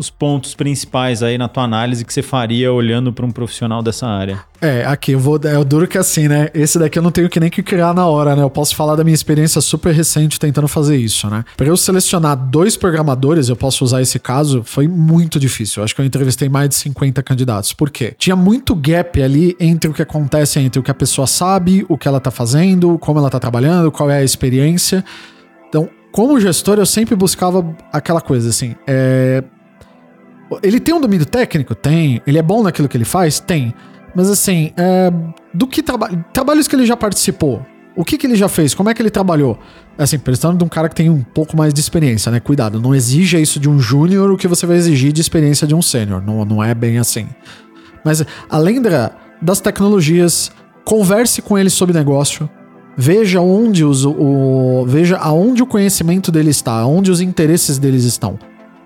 os 0.02 0.10
pontos 0.10 0.56
principais 0.56 1.22
aí 1.22 1.38
na 1.38 1.48
tua 1.48 1.64
análise 1.64 2.04
que 2.04 2.12
você 2.12 2.24
faria 2.24 2.74
olhando 2.74 3.14
para 3.14 3.24
um 3.24 3.32
profissional 3.32 3.84
dessa 3.84 4.08
área? 4.08 4.40
É, 4.60 4.84
aqui 4.84 5.12
eu 5.12 5.20
vou. 5.20 5.40
É 5.44 5.58
o 5.58 5.64
duro 5.64 5.88
que 5.88 5.98
assim, 5.98 6.28
né? 6.28 6.50
Esse 6.56 6.80
daqui 6.80 6.98
eu 6.98 7.04
não 7.04 7.12
tenho 7.12 7.30
que 7.30 7.40
nem 7.40 7.52
que 7.52 7.62
criar 7.62 7.94
na 7.94 8.08
hora, 8.08 8.36
né? 8.36 8.42
Eu 8.42 8.50
posso 8.50 8.76
falar 8.76 8.96
da 8.96 9.04
minha 9.04 9.14
experiência 9.14 9.62
super 9.62 9.94
recente 9.94 10.40
tentando 10.40 10.68
fazer 10.68 10.98
isso, 10.98 11.30
né? 11.30 11.46
Para 11.56 11.68
eu 11.68 11.78
selecionar 11.78 12.36
dois 12.36 12.76
programadores, 12.76 13.48
eu 13.48 13.56
posso 13.56 13.84
usar 13.86 14.02
esse 14.02 14.18
caso, 14.18 14.64
foi 14.64 14.88
muito 14.88 15.40
difícil. 15.40 15.82
Eu 15.82 15.86
acho 15.86 15.96
que 15.96 16.02
eu 16.02 16.06
entrevistei 16.06 16.50
mais 16.50 16.70
de 16.70 16.76
50 16.76 17.22
candidatos. 17.22 17.72
Por 17.72 17.92
quê? 17.92 18.16
Tinha 18.18 18.36
muito 18.36 18.74
gap 18.74 19.22
ali 19.22 19.56
entre 19.60 19.90
o 19.90 19.94
que 19.94 20.02
acontece, 20.02 20.60
entre 20.60 20.80
o 20.80 20.84
que 20.84 20.92
a 20.92 20.96
pessoa 20.96 21.28
sabe, 21.28 21.86
o 21.88 21.96
que 21.96 22.08
ela 22.08 22.20
tá 22.20 22.32
fazendo, 22.32 22.98
como 22.98 23.20
ela 23.20 23.30
tá 23.30 23.40
trabalhando, 23.40 23.92
qual 23.92 24.10
é 24.10 24.18
a 24.18 24.24
experiência. 24.24 25.06
Então, 25.70 25.88
como 26.12 26.40
gestor, 26.40 26.78
eu 26.78 26.86
sempre 26.86 27.16
buscava 27.16 27.66
aquela 27.92 28.20
coisa 28.20 28.50
assim. 28.50 28.76
É, 28.86 29.44
ele 30.62 30.80
tem 30.80 30.94
um 30.94 31.02
domínio 31.02 31.26
técnico? 31.26 31.76
Tem. 31.76 32.22
Ele 32.26 32.38
é 32.38 32.42
bom 32.42 32.64
naquilo 32.64 32.88
que 32.88 32.98
ele 32.98 33.06
faz? 33.06 33.40
Tem. 33.40 33.74
Mas 34.16 34.30
assim, 34.30 34.72
é, 34.78 35.12
do 35.54 35.68
que 35.68 35.82
trabalho. 35.82 36.24
Trabalhos 36.34 36.68
que 36.68 36.76
ele 36.76 36.86
já 36.86 36.98
participou. 36.98 37.66
O 37.96 38.06
que, 38.06 38.18
que 38.18 38.26
ele 38.26 38.36
já 38.36 38.48
fez? 38.48 38.74
Como 38.74 38.90
é 38.90 38.94
que 38.94 39.02
ele 39.02 39.10
trabalhou? 39.10 39.60
Assim, 39.98 40.18
precisando 40.18 40.58
de 40.58 40.64
um 40.64 40.70
cara 40.70 40.88
que 40.88 40.96
tem 40.96 41.10
um 41.10 41.22
pouco 41.22 41.58
mais 41.58 41.74
de 41.74 41.80
experiência, 41.80 42.32
né? 42.32 42.40
Cuidado, 42.40 42.80
não 42.80 42.96
exija 42.96 43.38
isso 43.40 43.60
de 43.60 43.70
um 43.70 43.80
júnior 43.80 44.32
o 44.32 44.38
que 44.38 44.48
você 44.48 44.66
vai 44.66 44.78
exigir 44.78 45.12
de 45.12 45.20
experiência 45.20 45.68
de 45.68 45.76
um 45.76 45.82
sênior. 45.82 46.22
Não, 46.22 46.46
não 46.46 46.64
é 46.64 46.74
bem 46.74 46.98
assim. 46.98 47.28
Mas 48.04 48.24
além 48.50 48.82
da, 48.82 49.12
das 49.42 49.60
tecnologias, 49.60 50.52
converse 50.86 51.42
com 51.42 51.58
ele 51.58 51.70
sobre 51.70 51.94
negócio. 51.94 52.50
Veja 52.98 53.40
onde 53.40 53.86
os, 53.86 54.06
o, 54.06 54.86
veja 54.86 55.18
aonde 55.18 55.64
o 55.64 55.66
conhecimento 55.66 56.32
dele 56.32 56.50
está, 56.50 56.74
aonde 56.74 57.10
os 57.10 57.22
interesses 57.22 57.78
deles 57.78 58.04
estão. 58.04 58.38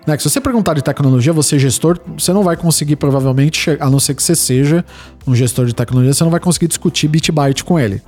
Né? 0.06 0.18
Se 0.18 0.30
você 0.30 0.40
perguntar 0.40 0.74
de 0.74 0.84
tecnologia, 0.84 1.34
você 1.34 1.58
gestor, 1.58 2.00
você 2.18 2.32
não 2.32 2.44
vai 2.44 2.56
conseguir 2.56 2.96
provavelmente, 2.96 3.76
a 3.80 3.90
não 3.90 4.00
ser 4.00 4.14
que 4.14 4.22
você 4.22 4.36
seja 4.36 4.86
um 5.26 5.36
gestor 5.36 5.66
de 5.66 5.74
tecnologia, 5.74 6.14
você 6.14 6.24
não 6.24 6.32
vai 6.32 6.40
conseguir 6.40 6.68
discutir 6.68 7.08
bit 7.08 7.32
byte 7.32 7.64
com 7.64 7.80
ele. 7.80 8.02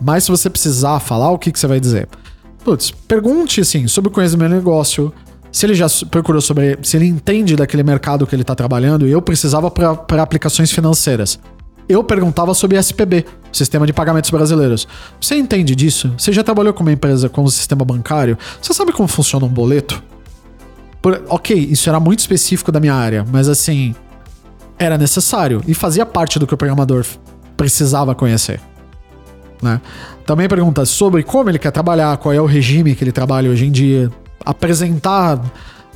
Mas 0.00 0.24
se 0.24 0.30
você 0.30 0.48
precisar 0.48 0.98
falar, 1.00 1.30
o 1.30 1.38
que, 1.38 1.52
que 1.52 1.58
você 1.58 1.66
vai 1.66 1.80
dizer? 1.80 2.08
Putz, 2.64 2.90
pergunte 2.90 3.60
assim 3.60 3.86
sobre 3.86 4.10
o 4.10 4.12
conhecimento 4.12 4.50
do 4.50 4.56
negócio. 4.56 5.12
Se 5.52 5.66
ele 5.66 5.74
já 5.74 5.86
procurou 6.10 6.40
sobre. 6.40 6.78
Se 6.82 6.96
ele 6.96 7.06
entende 7.06 7.56
daquele 7.56 7.82
mercado 7.82 8.26
que 8.26 8.34
ele 8.34 8.42
está 8.42 8.54
trabalhando, 8.54 9.06
e 9.06 9.10
eu 9.10 9.20
precisava 9.20 9.70
para 9.70 10.22
aplicações 10.22 10.70
financeiras. 10.70 11.38
Eu 11.88 12.04
perguntava 12.04 12.54
sobre 12.54 12.76
SPB, 12.78 13.24
Sistema 13.50 13.84
de 13.84 13.92
Pagamentos 13.92 14.30
Brasileiros. 14.30 14.86
Você 15.20 15.34
entende 15.34 15.74
disso? 15.74 16.14
Você 16.16 16.32
já 16.32 16.44
trabalhou 16.44 16.72
com 16.72 16.82
uma 16.82 16.92
empresa 16.92 17.28
com 17.28 17.42
um 17.42 17.48
sistema 17.48 17.84
bancário? 17.84 18.38
Você 18.62 18.72
sabe 18.72 18.92
como 18.92 19.08
funciona 19.08 19.44
um 19.44 19.48
boleto? 19.48 20.00
Por, 21.02 21.22
ok, 21.28 21.56
isso 21.56 21.88
era 21.88 21.98
muito 21.98 22.18
específico 22.18 22.70
da 22.70 22.78
minha 22.78 22.94
área, 22.94 23.24
mas 23.30 23.48
assim, 23.48 23.94
era 24.78 24.98
necessário 24.98 25.62
e 25.66 25.74
fazia 25.74 26.04
parte 26.04 26.38
do 26.38 26.46
que 26.46 26.54
o 26.54 26.56
programador 26.56 27.04
precisava 27.56 28.14
conhecer. 28.14 28.60
Né? 29.62 29.80
Também 30.24 30.48
pergunta 30.48 30.84
sobre 30.84 31.22
como 31.22 31.50
ele 31.50 31.58
quer 31.58 31.70
trabalhar, 31.70 32.16
qual 32.16 32.32
é 32.32 32.40
o 32.40 32.46
regime 32.46 32.94
que 32.94 33.04
ele 33.04 33.12
trabalha 33.12 33.50
hoje 33.50 33.66
em 33.66 33.70
dia, 33.70 34.10
apresentar 34.44 35.40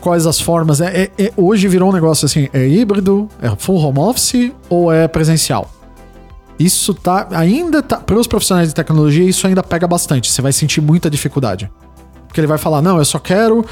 quais 0.01 0.27
as 0.27 0.39
formas. 0.39 0.83
É, 0.83 1.11
é, 1.19 1.25
é 1.25 1.33
hoje 1.37 1.67
virou 1.67 1.89
um 1.89 1.93
negócio 1.93 2.27
assim: 2.27 2.49
é 2.53 2.69
híbrido, 2.69 3.29
é 3.41 3.49
full 3.57 3.79
home 3.79 3.99
office 3.99 4.53
ou 4.69 4.93
é 4.93 5.09
presencial? 5.09 5.71
Isso 6.59 6.93
tá. 6.95 7.27
Ainda 7.33 7.83
tá. 7.83 7.97
Para 7.97 8.17
os 8.17 8.27
profissionais 8.27 8.69
de 8.69 8.75
tecnologia, 8.75 9.25
isso 9.25 9.47
ainda 9.47 9.63
pega 9.63 9.89
bastante. 9.89 10.31
Você 10.31 10.43
vai 10.43 10.53
sentir 10.53 10.81
muita 10.81 11.09
dificuldade. 11.09 11.71
Porque 12.29 12.39
ele 12.39 12.47
vai 12.47 12.59
falar: 12.59 12.83
não, 12.83 12.99
eu 12.99 13.05
só 13.05 13.19
quero. 13.19 13.65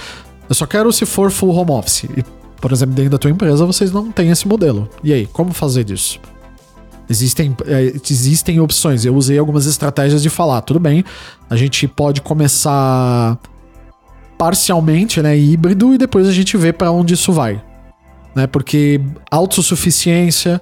Eu 0.48 0.55
só 0.55 0.66
quero 0.66 0.92
se 0.92 1.07
for 1.07 1.31
full 1.31 1.55
home 1.55 1.70
office. 1.70 2.05
E, 2.05 2.24
por 2.61 2.72
exemplo, 2.72 2.94
dentro 2.94 3.11
da 3.12 3.18
tua 3.18 3.31
empresa, 3.31 3.64
vocês 3.64 3.90
não 3.90 4.11
têm 4.11 4.31
esse 4.31 4.46
modelo. 4.46 4.88
E 5.02 5.12
aí, 5.12 5.26
como 5.26 5.52
fazer 5.52 5.85
disso? 5.85 6.20
Existem, 7.09 7.57
é, 7.66 7.92
existem 8.11 8.61
opções. 8.61 9.05
Eu 9.05 9.14
usei 9.14 9.38
algumas 9.38 9.66
estratégias 9.66 10.22
de 10.22 10.31
falar, 10.31 10.62
tudo 10.62 10.81
bem, 10.81 11.05
a 11.50 11.57
gente 11.57 11.87
pode 11.87 12.22
começar 12.22 13.38
parcialmente, 14.38 15.22
né, 15.22 15.37
híbrido, 15.37 15.94
e 15.94 15.98
depois 15.98 16.26
a 16.26 16.33
gente 16.33 16.57
vê 16.57 16.72
para 16.72 16.90
onde 16.90 17.14
isso 17.14 17.33
vai. 17.33 17.62
Né? 18.35 18.46
Porque 18.46 19.00
autossuficiência, 19.31 20.61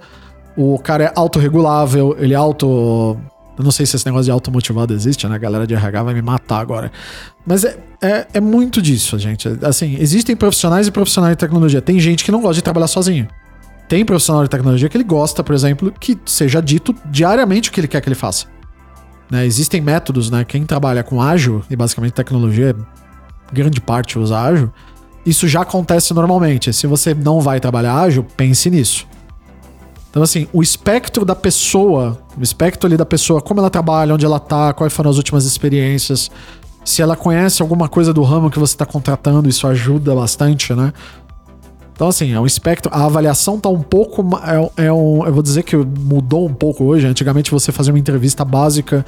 o 0.57 0.79
cara 0.79 1.05
é 1.05 1.13
autorregulável, 1.15 2.17
ele 2.19 2.35
é 2.35 2.37
auto. 2.37 3.17
Eu 3.61 3.65
não 3.65 3.71
sei 3.71 3.85
se 3.85 3.95
esse 3.95 4.07
negócio 4.07 4.25
de 4.25 4.31
automotivado 4.31 4.95
existe, 4.95 5.29
né? 5.29 5.35
A 5.35 5.39
galera 5.39 5.67
de 5.67 5.75
RH 5.75 6.03
vai 6.03 6.15
me 6.15 6.23
matar 6.23 6.61
agora. 6.61 6.91
Mas 7.47 7.63
é, 7.63 7.79
é, 8.01 8.27
é 8.33 8.41
muito 8.41 8.81
disso, 8.81 9.19
gente. 9.19 9.47
Assim, 9.61 9.99
existem 10.01 10.35
profissionais 10.35 10.87
e 10.87 10.91
profissionais 10.91 11.37
de 11.37 11.41
tecnologia. 11.41 11.83
Tem 11.83 12.01
gente 12.01 12.25
que 12.25 12.33
não 12.33 12.41
gosta 12.41 12.55
de 12.55 12.63
trabalhar 12.63 12.87
sozinho. 12.87 13.29
Tem 13.87 14.03
profissional 14.03 14.43
de 14.45 14.49
tecnologia 14.49 14.89
que 14.89 14.97
ele 14.97 15.05
gosta, 15.05 15.45
por 15.45 15.55
exemplo, 15.55 15.93
que 16.01 16.19
seja 16.25 16.63
dito 16.63 16.95
diariamente 17.05 17.69
o 17.69 17.73
que 17.73 17.81
ele 17.81 17.89
quer 17.89 18.01
que 18.01 18.09
ele 18.09 18.15
faça. 18.15 18.47
Né? 19.31 19.45
Existem 19.45 19.83
métodos, 19.83 20.31
né? 20.31 20.43
Quem 20.43 20.65
trabalha 20.65 21.03
com 21.03 21.21
ágil, 21.21 21.63
e 21.69 21.77
basicamente 21.77 22.15
tecnologia, 22.15 22.75
grande 23.53 23.79
parte 23.79 24.19
usa 24.19 24.41
ágil, 24.41 24.73
isso 25.27 25.47
já 25.47 25.61
acontece 25.61 26.15
normalmente. 26.15 26.73
Se 26.73 26.87
você 26.87 27.13
não 27.13 27.43
vai 27.43 27.61
trabalhar 27.61 27.95
ágil, 27.95 28.25
pense 28.39 28.71
nisso. 28.71 29.07
Então, 30.11 30.23
assim, 30.23 30.49
o 30.53 30.61
espectro 30.61 31.25
da 31.25 31.37
pessoa, 31.37 32.21
o 32.37 32.43
espectro 32.43 32.87
ali 32.87 32.97
da 32.97 33.07
pessoa, 33.07 33.41
como 33.41 33.61
ela 33.61 33.71
trabalha, 33.71 34.13
onde 34.13 34.27
ela 34.27 34.41
tá, 34.41 34.73
quais 34.73 34.93
foram 34.93 35.09
as 35.09 35.17
últimas 35.17 35.45
experiências, 35.45 36.31
se 36.85 37.01
ela 37.01 37.15
conhece 37.15 37.63
alguma 37.63 37.89
coisa 37.89 38.13
do 38.13 38.23
ramo 38.23 38.51
que 38.51 38.59
você 38.59 38.75
está 38.75 38.85
contratando, 38.85 39.49
isso 39.49 39.67
ajuda 39.69 40.15
bastante, 40.15 40.75
né? 40.75 40.93
Então, 41.95 42.09
assim, 42.09 42.33
é 42.33 42.41
um 42.41 42.47
espectro. 42.47 42.91
A 42.93 43.05
avaliação 43.05 43.61
tá 43.61 43.69
um 43.69 43.83
pouco. 43.83 44.27
É, 44.77 44.87
é 44.87 44.93
um, 44.93 45.25
eu 45.25 45.33
vou 45.33 45.43
dizer 45.43 45.63
que 45.63 45.77
mudou 45.77 46.47
um 46.47 46.55
pouco 46.55 46.85
hoje. 46.85 47.07
Antigamente 47.07 47.51
você 47.51 47.71
fazia 47.71 47.93
uma 47.93 47.99
entrevista 47.99 48.43
básica 48.43 49.05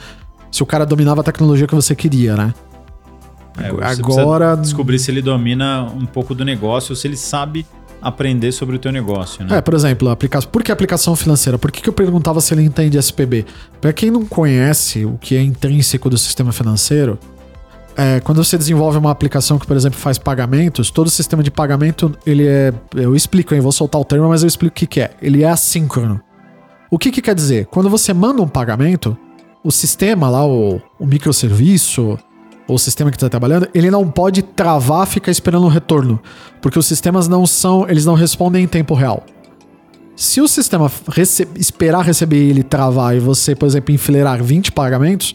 se 0.50 0.62
o 0.62 0.66
cara 0.66 0.84
dominava 0.84 1.22
a 1.22 1.24
tecnologia 1.24 1.66
que 1.66 1.74
você 1.74 1.96
queria, 1.96 2.36
né? 2.36 2.54
É, 3.58 3.68
Agora. 3.68 4.54
Descobrir 4.56 4.98
se 4.98 5.10
ele 5.10 5.22
domina 5.22 5.84
um 5.84 6.04
pouco 6.04 6.34
do 6.34 6.44
negócio, 6.44 6.92
ou 6.92 6.96
se 6.96 7.08
ele 7.08 7.16
sabe 7.16 7.66
aprender 8.02 8.50
sobre 8.52 8.76
o 8.76 8.78
teu 8.78 8.90
negócio, 8.90 9.44
né? 9.44 9.58
É, 9.58 9.60
por 9.60 9.74
exemplo, 9.74 10.08
aplicação. 10.10 10.50
Por 10.50 10.62
que 10.62 10.72
aplicação 10.72 11.14
financeira? 11.14 11.56
Por 11.58 11.70
que, 11.70 11.80
que 11.80 11.88
eu 11.88 11.92
perguntava 11.92 12.40
se 12.40 12.52
ele 12.52 12.62
entende 12.62 12.98
SPB? 12.98 13.46
Para 13.80 13.92
quem 13.92 14.10
não 14.10 14.24
conhece 14.24 15.04
o 15.04 15.16
que 15.18 15.36
é 15.36 15.42
intrínseco 15.42 16.10
do 16.10 16.18
sistema 16.18 16.52
financeiro, 16.52 17.18
é, 17.96 18.20
quando 18.20 18.42
você 18.42 18.58
desenvolve 18.58 18.98
uma 18.98 19.10
aplicação 19.10 19.58
que, 19.58 19.66
por 19.66 19.76
exemplo, 19.76 19.98
faz 19.98 20.18
pagamentos, 20.18 20.90
todo 20.90 21.06
o 21.06 21.10
sistema 21.10 21.42
de 21.42 21.50
pagamento, 21.50 22.12
ele 22.26 22.46
é. 22.46 22.72
Eu 22.94 23.14
explico, 23.14 23.54
hein? 23.54 23.60
Vou 23.60 23.72
soltar 23.72 24.00
o 24.00 24.04
termo, 24.04 24.28
mas 24.28 24.42
eu 24.42 24.48
explico 24.48 24.72
o 24.72 24.76
que, 24.76 24.86
que 24.86 25.00
é. 25.00 25.12
Ele 25.22 25.44
é 25.44 25.48
assíncrono. 25.48 26.20
O 26.90 26.98
que, 26.98 27.10
que 27.10 27.22
quer 27.22 27.34
dizer? 27.34 27.66
Quando 27.66 27.88
você 27.88 28.12
manda 28.12 28.42
um 28.42 28.48
pagamento, 28.48 29.16
o 29.62 29.70
sistema 29.70 30.28
lá, 30.28 30.44
o, 30.46 30.80
o 30.98 31.06
microserviço, 31.06 32.18
o 32.68 32.78
sistema 32.78 33.10
que 33.10 33.16
está 33.16 33.28
trabalhando, 33.28 33.68
ele 33.74 33.90
não 33.90 34.08
pode 34.10 34.42
travar, 34.42 35.06
ficar 35.06 35.30
esperando 35.30 35.64
um 35.64 35.68
retorno. 35.68 36.20
Porque 36.60 36.78
os 36.78 36.86
sistemas 36.86 37.28
não 37.28 37.46
são. 37.46 37.88
Eles 37.88 38.04
não 38.04 38.14
respondem 38.14 38.64
em 38.64 38.68
tempo 38.68 38.94
real. 38.94 39.24
Se 40.14 40.40
o 40.40 40.46
sistema 40.46 40.90
rece 41.08 41.48
esperar 41.56 42.04
receber 42.04 42.36
ele 42.36 42.62
travar 42.62 43.16
e 43.16 43.18
você, 43.18 43.54
por 43.54 43.66
exemplo, 43.66 43.94
enfileirar 43.94 44.42
20 44.42 44.70
pagamentos, 44.72 45.34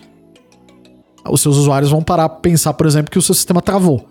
os 1.29 1.41
seus 1.41 1.57
usuários 1.57 1.91
vão 1.91 2.01
parar 2.01 2.25
a 2.25 2.29
pensar, 2.29 2.73
por 2.73 2.85
exemplo, 2.85 3.11
que 3.11 3.17
o 3.17 3.21
seu 3.21 3.35
sistema 3.35 3.61
travou. 3.61 4.07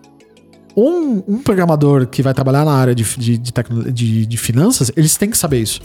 Um, 0.76 1.22
um 1.26 1.38
programador 1.38 2.06
que 2.06 2.20
vai 2.20 2.34
trabalhar 2.34 2.64
na 2.64 2.74
área 2.74 2.94
de, 2.94 3.04
de, 3.16 3.38
de, 3.38 4.26
de 4.26 4.36
finanças, 4.36 4.92
eles 4.94 5.16
têm 5.16 5.30
que 5.30 5.38
saber 5.38 5.62
isso. 5.62 5.80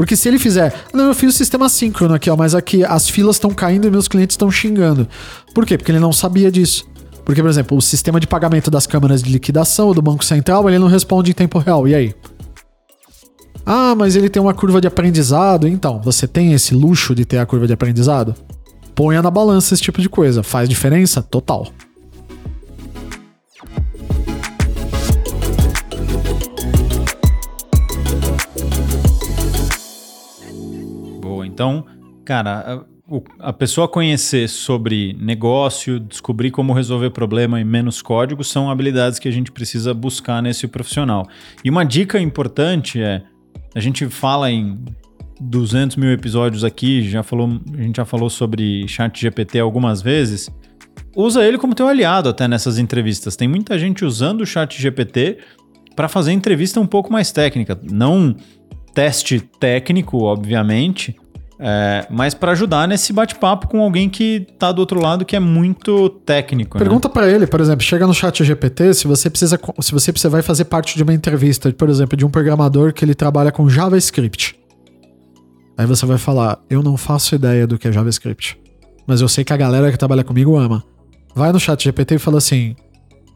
Porque 0.00 0.16
se 0.16 0.26
ele 0.28 0.38
fizer, 0.38 0.72
não, 0.94 1.08
eu 1.08 1.14
fiz 1.14 1.34
o 1.34 1.36
sistema 1.36 1.68
síncrono 1.68 2.14
aqui, 2.14 2.30
ó, 2.30 2.34
mas 2.34 2.54
aqui 2.54 2.82
as 2.82 3.06
filas 3.06 3.36
estão 3.36 3.50
caindo 3.50 3.86
e 3.86 3.90
meus 3.90 4.08
clientes 4.08 4.32
estão 4.32 4.50
xingando. 4.50 5.06
Por 5.54 5.66
quê? 5.66 5.76
Porque 5.76 5.92
ele 5.92 5.98
não 5.98 6.10
sabia 6.10 6.50
disso. 6.50 6.88
Porque, 7.22 7.42
por 7.42 7.50
exemplo, 7.50 7.76
o 7.76 7.82
sistema 7.82 8.18
de 8.18 8.26
pagamento 8.26 8.70
das 8.70 8.86
câmaras 8.86 9.22
de 9.22 9.30
liquidação 9.30 9.92
do 9.92 10.00
Banco 10.00 10.24
Central, 10.24 10.66
ele 10.70 10.78
não 10.78 10.86
responde 10.86 11.32
em 11.32 11.34
tempo 11.34 11.58
real. 11.58 11.86
E 11.86 11.94
aí? 11.94 12.14
Ah, 13.66 13.94
mas 13.94 14.16
ele 14.16 14.30
tem 14.30 14.40
uma 14.40 14.54
curva 14.54 14.80
de 14.80 14.88
aprendizado. 14.88 15.68
Então, 15.68 16.00
você 16.00 16.26
tem 16.26 16.54
esse 16.54 16.72
luxo 16.74 17.14
de 17.14 17.26
ter 17.26 17.36
a 17.36 17.44
curva 17.44 17.66
de 17.66 17.74
aprendizado? 17.74 18.34
ponha 18.94 19.20
na 19.20 19.30
balança 19.30 19.74
esse 19.74 19.82
tipo 19.82 20.00
de 20.00 20.08
coisa. 20.08 20.42
Faz 20.42 20.66
diferença? 20.66 21.22
Total. 21.22 21.66
Então, 31.60 31.84
cara, 32.24 32.86
a, 33.38 33.52
pessoa 33.52 33.86
conhecer 33.86 34.48
sobre 34.48 35.12
negócio, 35.20 36.00
descobrir 36.00 36.50
como 36.50 36.72
resolver 36.72 37.10
problema 37.10 37.60
e 37.60 37.64
menos 37.64 38.00
código 38.00 38.42
são 38.42 38.70
habilidades 38.70 39.18
que 39.18 39.28
a 39.28 39.30
gente 39.30 39.52
precisa 39.52 39.92
buscar 39.92 40.42
nesse 40.42 40.66
profissional. 40.66 41.28
E 41.62 41.68
uma 41.68 41.84
dica 41.84 42.18
importante 42.18 42.98
é: 43.02 43.22
a 43.74 43.80
gente 43.80 44.08
fala 44.08 44.50
em 44.50 44.82
200 45.38 45.98
mil 45.98 46.10
episódios 46.10 46.64
aqui, 46.64 47.06
já 47.06 47.22
falou, 47.22 47.60
a 47.76 47.82
gente 47.82 47.98
já 47.98 48.06
falou 48.06 48.30
sobre 48.30 48.88
chat 48.88 49.20
GPT 49.20 49.58
algumas 49.58 50.00
vezes. 50.00 50.48
Usa 51.14 51.44
ele 51.44 51.58
como 51.58 51.74
teu 51.74 51.88
aliado 51.88 52.30
até 52.30 52.48
nessas 52.48 52.78
entrevistas. 52.78 53.36
Tem 53.36 53.46
muita 53.46 53.78
gente 53.78 54.02
usando 54.02 54.40
o 54.40 54.46
chat 54.46 54.80
GPT 54.80 55.36
para 55.94 56.08
fazer 56.08 56.32
entrevista 56.32 56.80
um 56.80 56.86
pouco 56.86 57.12
mais 57.12 57.30
técnica. 57.30 57.78
Não 57.82 58.34
teste 58.94 59.40
técnico, 59.40 60.22
obviamente, 60.22 61.14
é, 61.62 62.06
mas 62.08 62.32
para 62.32 62.52
ajudar 62.52 62.88
nesse 62.88 63.12
bate-papo 63.12 63.68
com 63.68 63.82
alguém 63.82 64.08
que 64.08 64.46
tá 64.58 64.72
do 64.72 64.78
outro 64.78 64.98
lado 64.98 65.26
que 65.26 65.36
é 65.36 65.40
muito 65.40 66.08
técnico. 66.24 66.78
Né? 66.78 66.82
Pergunta 66.82 67.06
né? 67.06 67.12
para 67.12 67.28
ele, 67.28 67.46
por 67.46 67.60
exemplo, 67.60 67.82
chega 67.82 68.06
no 68.06 68.14
chat 68.14 68.42
GPT 68.42 68.94
se 68.94 69.06
você 69.06 69.28
precisa 69.28 69.60
se 69.80 69.92
você 69.92 70.10
precisa 70.10 70.30
vai 70.30 70.40
fazer 70.40 70.64
parte 70.64 70.96
de 70.96 71.02
uma 71.02 71.12
entrevista, 71.12 71.70
por 71.70 71.90
exemplo, 71.90 72.16
de 72.16 72.24
um 72.24 72.30
programador 72.30 72.94
que 72.94 73.04
ele 73.04 73.14
trabalha 73.14 73.52
com 73.52 73.68
JavaScript. 73.68 74.58
Aí 75.76 75.84
você 75.84 76.06
vai 76.06 76.16
falar: 76.16 76.58
Eu 76.70 76.82
não 76.82 76.96
faço 76.96 77.34
ideia 77.34 77.66
do 77.66 77.78
que 77.78 77.86
é 77.86 77.92
JavaScript, 77.92 78.58
mas 79.06 79.20
eu 79.20 79.28
sei 79.28 79.44
que 79.44 79.52
a 79.52 79.56
galera 79.56 79.92
que 79.92 79.98
trabalha 79.98 80.24
comigo 80.24 80.56
ama. 80.56 80.82
Vai 81.34 81.52
no 81.52 81.60
chat 81.60 81.84
GPT 81.84 82.14
e 82.14 82.18
fala 82.18 82.38
assim: 82.38 82.74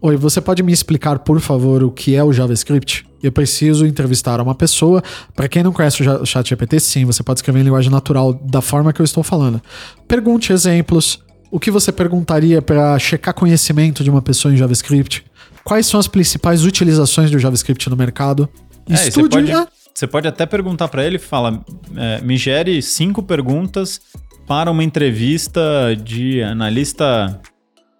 Oi, 0.00 0.16
você 0.16 0.40
pode 0.40 0.62
me 0.62 0.72
explicar, 0.72 1.18
por 1.18 1.40
favor, 1.40 1.82
o 1.82 1.90
que 1.90 2.16
é 2.16 2.24
o 2.24 2.32
JavaScript? 2.32 3.06
Eu 3.24 3.32
preciso 3.32 3.86
entrevistar 3.86 4.38
uma 4.38 4.54
pessoa. 4.54 5.02
Para 5.34 5.48
quem 5.48 5.62
não 5.62 5.72
conhece 5.72 6.02
o 6.02 6.26
chat 6.26 6.46
GPT, 6.46 6.78
sim, 6.78 7.06
você 7.06 7.22
pode 7.22 7.38
escrever 7.38 7.60
em 7.60 7.62
linguagem 7.62 7.90
natural 7.90 8.34
da 8.34 8.60
forma 8.60 8.92
que 8.92 9.00
eu 9.00 9.04
estou 9.04 9.22
falando. 9.22 9.62
Pergunte 10.06 10.52
exemplos. 10.52 11.18
O 11.50 11.58
que 11.58 11.70
você 11.70 11.90
perguntaria 11.90 12.60
para 12.60 12.98
checar 12.98 13.32
conhecimento 13.32 14.04
de 14.04 14.10
uma 14.10 14.20
pessoa 14.20 14.52
em 14.52 14.58
JavaScript? 14.58 15.24
Quais 15.64 15.86
são 15.86 15.98
as 15.98 16.06
principais 16.06 16.64
utilizações 16.64 17.30
do 17.30 17.38
JavaScript 17.38 17.88
no 17.88 17.96
mercado? 17.96 18.46
É, 18.90 18.92
Estude. 18.92 19.12
Você 19.12 19.28
pode, 19.28 19.52
né? 19.52 19.66
Você 19.94 20.06
pode 20.06 20.28
até 20.28 20.44
perguntar 20.44 20.88
para 20.88 21.02
ele, 21.02 21.18
fala, 21.18 21.64
é, 21.96 22.20
me 22.20 22.36
gere 22.36 22.82
cinco 22.82 23.22
perguntas 23.22 24.00
para 24.46 24.70
uma 24.70 24.84
entrevista 24.84 25.96
de 25.96 26.42
analista 26.42 27.40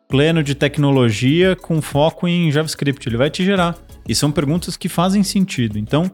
pleno 0.07 0.43
de 0.43 0.55
tecnologia 0.55 1.57
com 1.57 1.81
foco 1.81 2.29
em 2.29 2.53
JavaScript. 2.53 3.09
Ele 3.09 3.17
vai 3.17 3.31
te 3.31 3.45
gerar. 3.45 3.77
E 4.09 4.15
são 4.15 4.31
perguntas 4.31 4.77
que 4.77 4.89
fazem 4.89 5.23
sentido. 5.23 5.79
Então, 5.79 6.11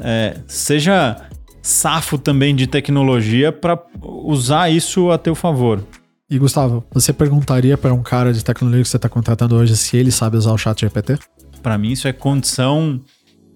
é, 0.00 0.38
seja 0.46 1.16
safo 1.62 2.18
também 2.18 2.54
de 2.54 2.66
tecnologia 2.66 3.50
para 3.50 3.82
usar 4.02 4.70
isso 4.70 5.10
a 5.10 5.18
teu 5.18 5.34
favor. 5.34 5.82
E 6.30 6.38
Gustavo, 6.38 6.84
você 6.92 7.12
perguntaria 7.12 7.76
para 7.76 7.92
um 7.92 8.02
cara 8.02 8.32
de 8.32 8.44
tecnologia 8.44 8.82
que 8.82 8.88
você 8.88 8.96
está 8.96 9.08
contratando 9.08 9.56
hoje 9.56 9.76
se 9.76 9.96
ele 9.96 10.10
sabe 10.10 10.36
usar 10.36 10.52
o 10.52 10.58
chat 10.58 10.80
GPT? 10.80 11.18
Para 11.62 11.78
mim, 11.78 11.92
isso 11.92 12.08
é 12.08 12.12
condição 12.12 13.00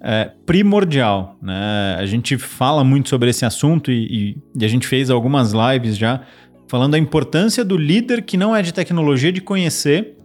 é 0.00 0.30
primordial. 0.46 1.36
Né? 1.42 1.96
A 1.98 2.06
gente 2.06 2.38
fala 2.38 2.84
muito 2.84 3.08
sobre 3.08 3.30
esse 3.30 3.44
assunto 3.44 3.90
e, 3.90 4.04
e, 4.30 4.36
e 4.60 4.64
a 4.64 4.68
gente 4.68 4.86
fez 4.86 5.10
algumas 5.10 5.52
lives 5.52 5.96
já 5.96 6.22
falando 6.68 6.92
da 6.92 6.98
importância 6.98 7.64
do 7.64 7.76
líder 7.76 8.22
que 8.22 8.36
não 8.36 8.54
é 8.54 8.62
de 8.62 8.72
tecnologia 8.72 9.32
de 9.32 9.40
conhecer 9.40 10.16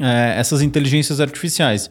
é, 0.00 0.34
essas 0.38 0.62
inteligências 0.62 1.20
artificiais. 1.20 1.90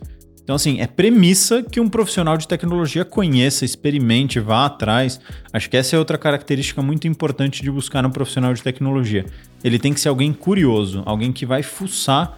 Então, 0.49 0.55
assim, 0.55 0.81
é 0.81 0.87
premissa 0.87 1.61
que 1.61 1.79
um 1.79 1.87
profissional 1.87 2.35
de 2.35 2.47
tecnologia 2.47 3.05
conheça, 3.05 3.63
experimente, 3.63 4.39
vá 4.39 4.65
atrás. 4.65 5.21
Acho 5.53 5.69
que 5.69 5.77
essa 5.77 5.95
é 5.95 5.99
outra 5.99 6.17
característica 6.17 6.81
muito 6.81 7.07
importante 7.07 7.61
de 7.61 7.69
buscar 7.69 8.03
um 8.03 8.09
profissional 8.09 8.51
de 8.51 8.63
tecnologia. 8.63 9.27
Ele 9.63 9.77
tem 9.77 9.93
que 9.93 9.99
ser 9.99 10.09
alguém 10.09 10.33
curioso, 10.33 11.03
alguém 11.05 11.31
que 11.31 11.45
vai 11.45 11.61
fuçar 11.61 12.35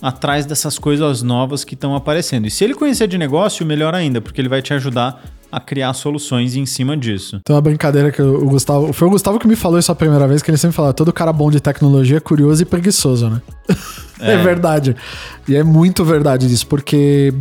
atrás 0.00 0.46
dessas 0.46 0.78
coisas 0.78 1.22
novas 1.22 1.64
que 1.64 1.74
estão 1.74 1.94
aparecendo. 1.94 2.46
E 2.46 2.50
se 2.50 2.64
ele 2.64 2.74
conhecer 2.74 3.08
de 3.08 3.18
negócio, 3.18 3.64
melhor 3.66 3.94
ainda, 3.94 4.20
porque 4.20 4.40
ele 4.40 4.48
vai 4.48 4.62
te 4.62 4.72
ajudar 4.74 5.22
a 5.50 5.58
criar 5.58 5.92
soluções 5.94 6.54
em 6.56 6.66
cima 6.66 6.96
disso. 6.96 7.40
Tem 7.44 7.54
uma 7.56 7.62
brincadeira 7.62 8.12
que 8.12 8.20
o 8.20 8.46
Gustavo. 8.46 8.92
Foi 8.92 9.08
o 9.08 9.10
Gustavo 9.10 9.38
que 9.38 9.48
me 9.48 9.56
falou 9.56 9.78
isso 9.78 9.90
a 9.90 9.94
primeira 9.94 10.28
vez, 10.28 10.42
que 10.42 10.50
ele 10.50 10.58
sempre 10.58 10.76
fala: 10.76 10.92
todo 10.92 11.12
cara 11.12 11.32
bom 11.32 11.50
de 11.50 11.60
tecnologia 11.60 12.18
é 12.18 12.20
curioso 12.20 12.62
e 12.62 12.64
preguiçoso, 12.64 13.28
né? 13.28 13.42
É, 14.20 14.32
é 14.32 14.36
verdade. 14.38 14.96
E 15.46 15.54
é 15.54 15.62
muito 15.62 16.04
verdade 16.04 16.52
isso, 16.52 16.66
porque 16.66 17.32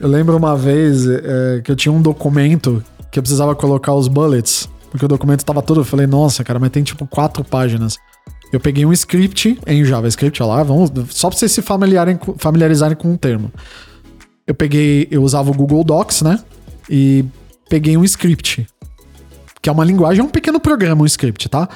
eu 0.00 0.08
lembro 0.08 0.36
uma 0.36 0.56
vez 0.56 1.06
é, 1.06 1.60
que 1.62 1.70
eu 1.70 1.76
tinha 1.76 1.92
um 1.92 2.02
documento 2.02 2.82
que 3.12 3.18
eu 3.20 3.22
precisava 3.22 3.54
colocar 3.54 3.94
os 3.94 4.08
bullets, 4.08 4.68
porque 4.90 5.04
o 5.04 5.08
documento 5.08 5.44
tava 5.44 5.62
todo. 5.62 5.82
Eu 5.82 5.84
falei, 5.84 6.04
nossa, 6.04 6.42
cara, 6.42 6.58
mas 6.58 6.70
tem 6.70 6.82
tipo 6.82 7.06
quatro 7.06 7.44
páginas. 7.44 7.96
Eu 8.52 8.58
peguei 8.58 8.84
um 8.86 8.92
script 8.92 9.58
em 9.66 9.84
JavaScript, 9.84 10.42
olha 10.42 10.54
lá, 10.54 10.62
vamos, 10.62 10.90
só 11.10 11.28
pra 11.28 11.38
vocês 11.38 11.52
se 11.52 11.60
familiarizarem, 11.60 12.18
familiarizarem 12.38 12.96
com 12.96 13.12
o 13.12 13.18
termo. 13.18 13.52
Eu 14.46 14.54
peguei, 14.54 15.06
eu 15.10 15.22
usava 15.22 15.50
o 15.50 15.54
Google 15.54 15.84
Docs, 15.84 16.22
né? 16.22 16.40
E 16.88 17.24
peguei 17.68 17.96
um 17.96 18.04
script, 18.04 18.66
que 19.60 19.68
é 19.68 19.72
uma 19.72 19.84
linguagem, 19.84 20.22
é 20.22 20.24
um 20.24 20.30
pequeno 20.30 20.58
programa, 20.58 21.02
um 21.02 21.06
script, 21.06 21.48
tá? 21.48 21.68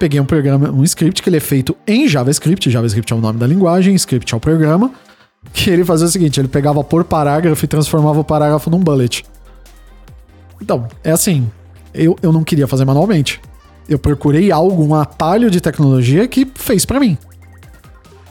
Peguei 0.00 0.18
um 0.18 0.24
programa, 0.24 0.70
um 0.70 0.82
script 0.82 1.22
que 1.22 1.28
ele 1.28 1.36
é 1.36 1.40
feito 1.40 1.76
em 1.86 2.08
JavaScript, 2.08 2.68
JavaScript 2.68 3.12
é 3.12 3.16
o 3.16 3.20
nome 3.20 3.38
da 3.38 3.46
linguagem, 3.46 3.94
script 3.94 4.34
é 4.34 4.36
o 4.36 4.40
programa, 4.40 4.92
que 5.52 5.70
ele 5.70 5.84
fazia 5.84 6.06
o 6.06 6.10
seguinte, 6.10 6.40
ele 6.40 6.48
pegava 6.48 6.82
por 6.82 7.04
parágrafo 7.04 7.64
e 7.64 7.68
transformava 7.68 8.18
o 8.18 8.24
parágrafo 8.24 8.68
num 8.70 8.80
bullet. 8.80 9.24
Então, 10.60 10.88
é 11.04 11.12
assim, 11.12 11.48
eu, 11.94 12.16
eu 12.20 12.32
não 12.32 12.42
queria 12.42 12.66
fazer 12.66 12.84
manualmente. 12.84 13.40
Eu 13.88 13.98
procurei 13.98 14.52
algo, 14.52 14.84
um 14.84 14.94
atalho 14.94 15.50
de 15.50 15.60
tecnologia 15.60 16.28
que 16.28 16.46
fez 16.54 16.84
para 16.84 17.00
mim. 17.00 17.16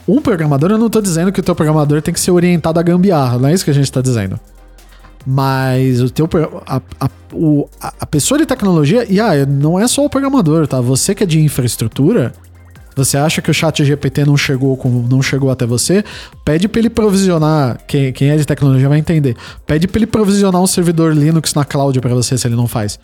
Um 0.06 0.22
programador, 0.22 0.70
eu 0.70 0.78
não 0.78 0.88
tô 0.88 1.00
dizendo 1.00 1.32
que 1.32 1.40
o 1.40 1.42
teu 1.42 1.54
programador 1.54 2.00
tem 2.00 2.14
que 2.14 2.20
ser 2.20 2.30
orientado 2.30 2.80
a 2.80 2.82
gambiarra, 2.82 3.38
não 3.38 3.48
é 3.48 3.52
isso 3.52 3.64
que 3.64 3.70
a 3.70 3.74
gente 3.74 3.90
tá 3.92 4.00
dizendo. 4.00 4.40
Mas 5.26 6.00
o 6.00 6.08
teu 6.08 6.28
a, 6.66 6.80
a, 6.98 7.10
o, 7.32 7.68
a 8.00 8.06
pessoa 8.06 8.38
de 8.38 8.46
tecnologia, 8.46 9.04
e 9.10 9.20
ah, 9.20 9.44
não 9.44 9.78
é 9.78 9.86
só 9.86 10.04
o 10.04 10.08
programador, 10.08 10.66
tá? 10.66 10.80
Você 10.80 11.14
que 11.14 11.24
é 11.24 11.26
de 11.26 11.38
infraestrutura, 11.40 12.32
você 12.98 13.16
acha 13.16 13.40
que 13.40 13.50
o 13.50 13.54
chat 13.54 13.84
GPT 13.84 14.24
não 14.24 14.36
chegou, 14.36 14.76
com, 14.76 14.88
não 14.88 15.22
chegou 15.22 15.50
até 15.50 15.64
você, 15.66 16.02
pede 16.44 16.66
para 16.66 16.80
ele 16.80 16.90
provisionar, 16.90 17.78
quem, 17.86 18.12
quem 18.12 18.30
é 18.30 18.36
de 18.36 18.44
tecnologia 18.44 18.88
vai 18.88 18.98
entender, 18.98 19.36
pede 19.66 19.86
para 19.86 19.98
ele 19.98 20.06
provisionar 20.06 20.60
um 20.60 20.66
servidor 20.66 21.14
Linux 21.14 21.54
na 21.54 21.64
cloud 21.64 22.00
para 22.00 22.14
você 22.14 22.36
se 22.38 22.48
ele 22.48 22.56
não 22.56 22.66
faz. 22.66 22.98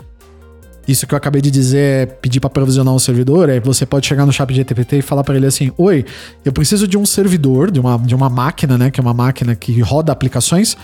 Isso 0.87 1.07
que 1.07 1.14
eu 1.14 1.16
acabei 1.16 1.40
de 1.40 1.51
dizer 1.51 1.79
é 1.79 2.07
pedir 2.07 2.40
para 2.40 2.51
provisionar 2.51 2.94
um 2.94 2.99
servidor, 2.99 3.49
é 3.49 3.59
você 3.59 3.87
pode 3.87 4.07
chegar 4.07 4.27
no 4.27 4.33
chat 4.33 4.53
GPT 4.53 4.99
e 4.99 5.03
falar 5.03 5.25
para 5.25 5.37
ele 5.37 5.47
assim: 5.47 5.73
"Oi, 5.79 6.05
eu 6.44 6.53
preciso 6.53 6.87
de 6.87 6.99
um 6.99 7.07
servidor, 7.07 7.70
de 7.70 7.81
uma, 7.81 7.99
de 7.99 8.14
uma 8.14 8.29
máquina, 8.29 8.77
né, 8.77 8.90
que 8.90 9.01
é 9.01 9.03
uma 9.03 9.14
máquina 9.14 9.55
que 9.55 9.81
roda 9.81 10.12
aplicações 10.12 10.77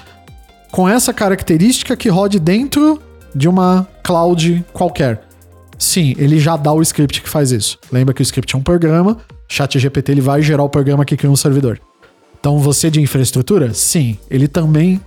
com 0.70 0.88
essa 0.88 1.12
característica 1.12 1.96
que 1.96 2.08
rode 2.08 2.38
dentro 2.38 3.00
de 3.34 3.48
uma 3.48 3.86
cloud 4.02 4.64
qualquer. 4.72 5.22
Sim, 5.78 6.14
ele 6.18 6.38
já 6.38 6.56
dá 6.56 6.72
o 6.72 6.82
script 6.82 7.22
que 7.22 7.28
faz 7.28 7.52
isso. 7.52 7.78
Lembra 7.90 8.14
que 8.14 8.20
o 8.20 8.22
script 8.22 8.54
é 8.54 8.58
um 8.58 8.62
programa, 8.62 9.16
ChatGPT 9.48 10.12
ele 10.12 10.20
vai 10.20 10.42
gerar 10.42 10.62
o 10.62 10.68
programa 10.68 11.04
que 11.04 11.16
cria 11.16 11.30
um 11.30 11.36
servidor. 11.36 11.80
Então 12.38 12.58
você 12.58 12.90
de 12.90 13.00
infraestrutura, 13.00 13.74
sim, 13.74 14.16
ele 14.30 14.46
também 14.46 15.00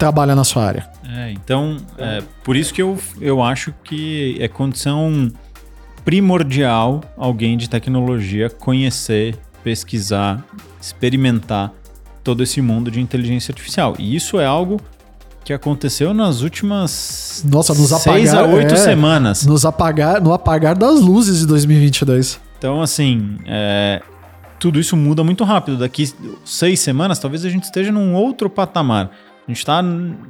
trabalha 0.00 0.34
na 0.34 0.44
sua 0.44 0.64
área. 0.64 0.90
É, 1.04 1.30
então, 1.30 1.76
é, 1.98 2.22
por 2.42 2.56
isso 2.56 2.72
que 2.72 2.80
eu, 2.80 2.98
eu 3.20 3.42
acho 3.42 3.74
que 3.84 4.36
é 4.40 4.48
condição 4.48 5.30
primordial 6.04 7.02
alguém 7.16 7.56
de 7.58 7.68
tecnologia 7.68 8.48
conhecer, 8.48 9.36
pesquisar, 9.62 10.42
experimentar 10.80 11.70
todo 12.24 12.42
esse 12.42 12.62
mundo 12.62 12.90
de 12.90 12.98
inteligência 12.98 13.52
artificial. 13.52 13.94
E 13.98 14.16
isso 14.16 14.40
é 14.40 14.46
algo 14.46 14.80
que 15.44 15.52
aconteceu 15.52 16.14
nas 16.14 16.40
últimas 16.40 17.44
Nossa, 17.46 17.74
nos 17.74 17.90
seis 18.02 18.32
apagar, 18.32 18.50
a 18.50 18.54
oito 18.54 18.74
é, 18.74 18.76
semanas. 18.78 19.44
Nos 19.44 19.66
apagar, 19.66 20.22
no 20.22 20.32
apagar 20.32 20.76
das 20.76 21.00
luzes 21.00 21.40
de 21.40 21.46
2022. 21.46 22.40
Então, 22.58 22.80
assim, 22.80 23.36
é, 23.46 24.02
tudo 24.58 24.80
isso 24.80 24.96
muda 24.96 25.22
muito 25.22 25.44
rápido. 25.44 25.78
Daqui 25.78 26.10
seis 26.44 26.80
semanas, 26.80 27.18
talvez 27.18 27.44
a 27.44 27.50
gente 27.50 27.64
esteja 27.64 27.92
num 27.92 28.14
outro 28.14 28.48
patamar. 28.48 29.10
A 29.46 29.50
gente 29.50 29.58
está 29.58 29.82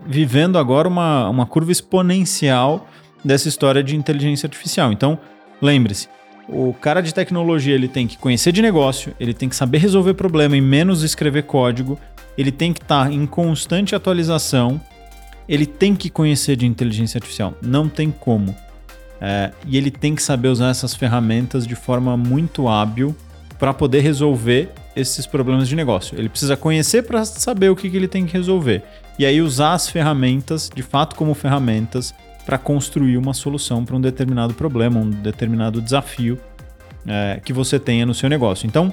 vivendo 0.07 0.59
agora 0.59 0.89
uma, 0.89 1.29
uma 1.29 1.47
curva 1.47 1.73
exponencial 1.73 2.89
dessa 3.25 3.49
história 3.49 3.83
de 3.83 3.97
inteligência 3.97 4.47
artificial. 4.47 4.93
Então, 4.93 5.19
lembre-se, 5.61 6.09
o 6.49 6.73
cara 6.75 7.01
de 7.01 7.15
tecnologia 7.15 7.75
ele 7.75 7.89
tem 7.89 8.07
que 8.07 8.19
conhecer 8.19 8.53
de 8.53 8.63
negócio, 8.63 9.15
ele 9.21 9.35
tem 9.35 9.49
que 9.49 9.57
saber 9.57 9.79
resolver 9.79 10.15
problema 10.15 10.57
e 10.57 10.61
menos 10.61 11.03
escrever 11.03 11.45
código, 11.45 11.99
ele 12.37 12.51
tem 12.51 12.73
que 12.73 12.81
estar 12.81 13.05
tá 13.05 13.13
em 13.13 13.27
constante 13.27 13.95
atualização, 13.95 14.81
ele 15.49 15.67
tem 15.67 15.95
que 15.95 16.11
conhecer 16.11 16.57
de 16.57 16.67
inteligência 16.67 17.19
artificial, 17.19 17.55
não 17.63 17.89
tem 17.89 18.11
como. 18.11 18.55
É, 19.21 19.53
e 19.67 19.77
ele 19.77 19.91
tem 19.91 20.15
que 20.15 20.23
saber 20.23 20.49
usar 20.49 20.71
essas 20.71 20.95
ferramentas 20.95 21.67
de 21.67 21.75
forma 21.75 22.17
muito 22.17 22.69
hábil 22.69 23.15
para 23.59 23.75
poder 23.75 24.01
resolver 24.01 24.71
esses 24.95 25.27
problemas 25.27 25.69
de 25.69 25.77
negócio. 25.77 26.19
Ele 26.19 26.29
precisa 26.29 26.57
conhecer 26.57 27.03
para 27.03 27.25
saber 27.25 27.69
o 27.71 27.77
que, 27.77 27.89
que 27.89 27.97
ele 27.97 28.09
tem 28.09 28.27
que 28.27 28.33
resolver. 28.33 28.83
E 29.19 29.25
aí 29.27 29.41
usar 29.41 29.75
as 29.75 29.89
ferramentas, 29.89 30.71
de 30.75 30.83
fato, 30.83 31.15
como 31.17 31.35
ferramentas, 31.35 32.15
para 32.45 32.59
construir 32.59 33.17
uma 33.17 33.35
solução 33.35 33.85
para 33.85 33.95
um 33.95 34.01
determinado 34.01 34.55
problema, 34.55 34.99
um 34.99 35.11
determinado 35.11 35.81
desafio 35.81 36.39
é, 37.07 37.41
que 37.45 37.53
você 37.53 37.79
tenha 37.79 38.05
no 38.05 38.15
seu 38.15 38.29
negócio. 38.29 38.67
Então, 38.67 38.93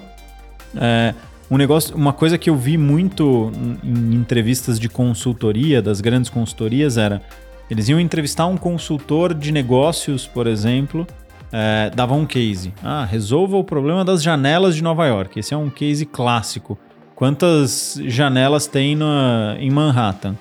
é, 0.76 1.14
um 1.50 1.58
negócio, 1.58 1.96
uma 1.96 2.14
coisa 2.14 2.38
que 2.38 2.50
eu 2.50 2.56
vi 2.56 2.78
muito 2.78 3.52
em 3.84 4.14
entrevistas 4.14 4.80
de 4.80 4.90
consultoria, 4.90 5.82
das 5.82 6.02
grandes 6.02 6.30
consultorias, 6.30 6.98
era 6.98 7.22
eles 7.70 7.90
iam 7.90 8.00
entrevistar 8.00 8.46
um 8.48 8.58
consultor 8.58 9.34
de 9.34 9.52
negócios, 9.52 10.26
por 10.26 10.48
exemplo, 10.48 11.06
é, 11.52 11.92
dava 11.94 12.14
um 12.14 12.26
case. 12.26 12.74
Ah, 12.84 13.06
resolva 13.06 13.58
o 13.58 13.64
problema 13.64 14.04
das 14.04 14.22
janelas 14.22 14.76
de 14.76 14.84
Nova 14.84 15.06
York. 15.06 15.40
Esse 15.40 15.54
é 15.54 15.58
um 15.58 15.70
case 15.70 16.06
clássico. 16.06 16.78
Quantas 17.16 18.00
janelas 18.06 18.68
tem 18.68 18.96
na, 18.96 19.56
em 19.60 19.72
Manhattan? 19.72 20.36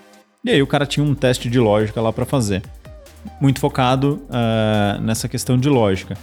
E 0.45 0.51
aí 0.51 0.63
o 0.63 0.67
cara 0.67 0.87
tinha 0.87 1.05
um 1.05 1.15
teste 1.15 1.49
de 1.49 1.59
lógica 1.59 2.01
lá 2.01 2.13
para 2.13 2.25
fazer 2.25 2.63
muito 3.41 3.61
focado 3.61 4.23
uh, 4.29 5.01
nessa 5.01 5.29
questão 5.29 5.59
de 5.59 5.69
lógica. 5.69 6.17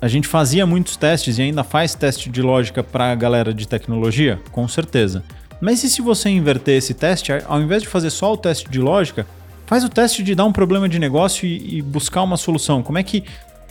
A 0.00 0.08
gente 0.08 0.28
fazia 0.28 0.66
muitos 0.66 0.96
testes 0.96 1.38
e 1.38 1.42
ainda 1.42 1.64
faz 1.64 1.94
teste 1.94 2.28
de 2.28 2.42
lógica 2.42 2.82
para 2.82 3.12
a 3.12 3.14
galera 3.14 3.54
de 3.54 3.66
tecnologia? 3.66 4.38
Com 4.52 4.68
certeza. 4.68 5.24
Mas 5.60 5.82
e 5.82 5.88
se 5.88 6.02
você 6.02 6.28
inverter 6.28 6.76
esse 6.76 6.92
teste, 6.92 7.32
ao 7.46 7.60
invés 7.60 7.82
de 7.82 7.88
fazer 7.88 8.10
só 8.10 8.32
o 8.32 8.36
teste 8.36 8.68
de 8.68 8.78
lógica, 8.78 9.26
faz 9.66 9.82
o 9.82 9.88
teste 9.88 10.22
de 10.22 10.34
dar 10.34 10.44
um 10.44 10.52
problema 10.52 10.88
de 10.88 10.98
negócio 10.98 11.46
e, 11.46 11.78
e 11.78 11.82
buscar 11.82 12.22
uma 12.22 12.36
solução? 12.36 12.82
Como 12.82 12.98
é 12.98 13.02
que 13.02 13.24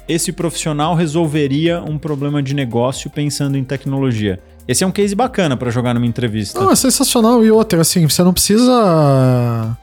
esse 0.07 0.31
profissional 0.31 0.95
resolveria 0.95 1.81
um 1.81 1.97
problema 1.97 2.41
de 2.41 2.53
negócio 2.53 3.09
pensando 3.09 3.57
em 3.57 3.63
tecnologia? 3.63 4.39
Esse 4.67 4.83
é 4.83 4.87
um 4.87 4.91
case 4.91 5.13
bacana 5.15 5.57
para 5.57 5.69
jogar 5.69 5.93
numa 5.93 6.05
entrevista. 6.05 6.59
Não, 6.59 6.71
é 6.71 6.75
sensacional. 6.75 7.43
E 7.43 7.51
outra, 7.51 7.81
assim, 7.81 8.07
você 8.07 8.23
não 8.23 8.33
precisa 8.33 9.77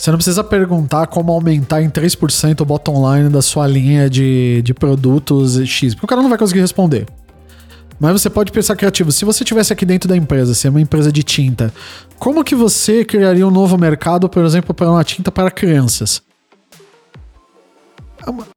você 0.00 0.10
não 0.10 0.16
precisa 0.16 0.42
perguntar 0.42 1.06
como 1.08 1.30
aumentar 1.30 1.82
em 1.82 1.90
3% 1.90 2.62
o 2.62 2.64
bottom 2.64 3.14
line 3.14 3.28
da 3.28 3.42
sua 3.42 3.66
linha 3.66 4.08
de, 4.08 4.62
de 4.62 4.72
produtos 4.72 5.60
X, 5.60 5.94
porque 5.94 6.06
o 6.06 6.08
cara 6.08 6.22
não 6.22 6.30
vai 6.30 6.38
conseguir 6.38 6.60
responder. 6.60 7.06
Mas 8.00 8.12
você 8.12 8.30
pode 8.30 8.50
pensar 8.50 8.74
criativo. 8.76 9.12
Se 9.12 9.26
você 9.26 9.44
tivesse 9.44 9.74
aqui 9.74 9.84
dentro 9.84 10.08
da 10.08 10.16
empresa, 10.16 10.54
se 10.54 10.66
é 10.66 10.70
uma 10.70 10.80
empresa 10.80 11.12
de 11.12 11.22
tinta, 11.22 11.70
como 12.18 12.42
que 12.42 12.54
você 12.54 13.04
criaria 13.04 13.46
um 13.46 13.50
novo 13.50 13.76
mercado, 13.76 14.26
por 14.26 14.42
exemplo, 14.42 14.72
para 14.72 14.90
uma 14.90 15.04
tinta 15.04 15.30
para 15.30 15.50
crianças? 15.50 16.22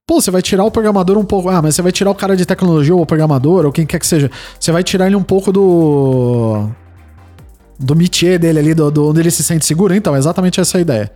Pô, 0.07 0.21
você 0.21 0.31
vai 0.31 0.41
tirar 0.41 0.63
o 0.63 0.71
programador 0.71 1.17
um 1.17 1.25
pouco. 1.25 1.49
Ah, 1.49 1.61
mas 1.61 1.75
você 1.75 1.81
vai 1.81 1.91
tirar 1.91 2.11
o 2.11 2.15
cara 2.15 2.35
de 2.35 2.45
tecnologia 2.45 2.93
ou 2.93 3.01
o 3.01 3.05
programador, 3.05 3.65
ou 3.65 3.71
quem 3.71 3.85
quer 3.85 3.99
que 3.99 4.07
seja. 4.07 4.29
Você 4.59 4.71
vai 4.71 4.83
tirar 4.83 5.07
ele 5.07 5.15
um 5.15 5.23
pouco 5.23 5.51
do. 5.51 6.69
Do 7.79 7.95
métier 7.95 8.39
dele 8.39 8.59
ali, 8.59 8.73
do, 8.73 8.91
do 8.91 9.09
onde 9.09 9.19
ele 9.19 9.31
se 9.31 9.43
sente 9.43 9.65
seguro. 9.65 9.93
Então, 9.93 10.15
é 10.15 10.19
exatamente 10.19 10.59
essa 10.59 10.77
a 10.77 10.81
ideia 10.81 11.11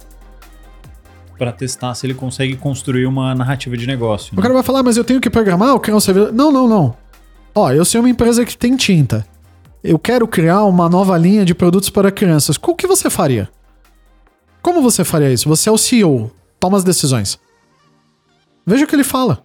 para 1.37 1.51
testar 1.51 1.93
se 1.93 2.05
ele 2.05 2.13
consegue 2.13 2.55
construir 2.55 3.05
uma 3.05 3.35
narrativa 3.35 3.77
de 3.77 3.85
negócio. 3.85 4.33
Né? 4.33 4.39
O 4.39 4.41
cara 4.41 4.53
vai 4.53 4.63
falar, 4.63 4.81
mas 4.83 4.97
eu 4.97 5.03
tenho 5.03 5.21
que 5.21 5.29
programar, 5.29 5.69
eu 5.69 5.79
quero 5.79 5.95
um 5.95 5.99
servidor. 5.99 6.33
Não, 6.33 6.51
não, 6.51 6.67
não. 6.67 6.95
Ó, 7.53 7.71
eu 7.71 7.85
sou 7.85 8.01
uma 8.01 8.09
empresa 8.09 8.43
que 8.45 8.57
tem 8.57 8.75
tinta. 8.75 9.25
Eu 9.83 9.99
quero 9.99 10.27
criar 10.27 10.63
uma 10.65 10.89
nova 10.89 11.17
linha 11.17 11.45
de 11.45 11.53
produtos 11.53 11.89
para 11.89 12.11
crianças. 12.11 12.57
Qual 12.57 12.75
que 12.75 12.87
você 12.87 13.09
faria? 13.09 13.49
Como 14.61 14.81
você 14.81 15.03
faria 15.03 15.31
isso? 15.31 15.47
Você 15.47 15.69
é 15.69 15.71
o 15.71 15.77
CEO, 15.77 16.31
toma 16.59 16.77
as 16.77 16.83
decisões. 16.83 17.39
Veja 18.67 18.83
o 18.83 18.87
que 18.87 18.95
ele 18.95 19.05
fala. 19.05 19.41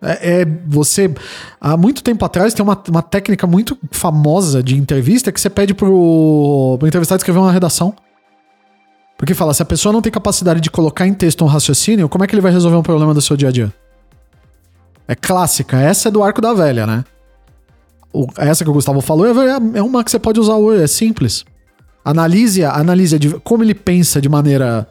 É, 0.00 0.42
é, 0.42 0.44
você. 0.64 1.12
Há 1.60 1.76
muito 1.76 2.04
tempo 2.04 2.24
atrás 2.24 2.54
tem 2.54 2.62
uma, 2.62 2.80
uma 2.88 3.02
técnica 3.02 3.48
muito 3.48 3.76
famosa 3.90 4.62
de 4.62 4.76
entrevista 4.76 5.32
que 5.32 5.40
você 5.40 5.50
pede 5.50 5.74
pro, 5.74 6.76
pro 6.78 6.86
entrevistado 6.86 7.18
escrever 7.18 7.40
uma 7.40 7.50
redação. 7.50 7.92
Porque 9.16 9.34
fala, 9.34 9.52
se 9.52 9.60
a 9.60 9.64
pessoa 9.64 9.92
não 9.92 10.00
tem 10.00 10.12
capacidade 10.12 10.60
de 10.60 10.70
colocar 10.70 11.04
em 11.04 11.12
texto 11.12 11.44
um 11.44 11.48
raciocínio, 11.48 12.08
como 12.08 12.22
é 12.22 12.28
que 12.28 12.34
ele 12.36 12.40
vai 12.40 12.52
resolver 12.52 12.76
um 12.76 12.82
problema 12.84 13.12
do 13.12 13.20
seu 13.20 13.36
dia 13.36 13.48
a 13.48 13.50
dia? 13.50 13.74
É 15.08 15.16
clássica, 15.16 15.80
essa 15.80 16.08
é 16.08 16.12
do 16.12 16.22
arco 16.22 16.40
da 16.40 16.54
velha, 16.54 16.86
né? 16.86 17.04
O, 18.12 18.28
essa 18.36 18.62
que 18.62 18.70
o 18.70 18.72
Gustavo 18.72 19.00
falou 19.00 19.26
é, 19.26 19.58
é 19.74 19.82
uma 19.82 20.04
que 20.04 20.10
você 20.12 20.20
pode 20.20 20.38
usar 20.38 20.54
hoje, 20.54 20.84
é 20.84 20.86
simples. 20.86 21.44
Analise, 22.04 22.64
analise 22.64 23.18
como 23.42 23.64
ele 23.64 23.74
pensa 23.74 24.20
de 24.20 24.28
maneira, 24.28 24.86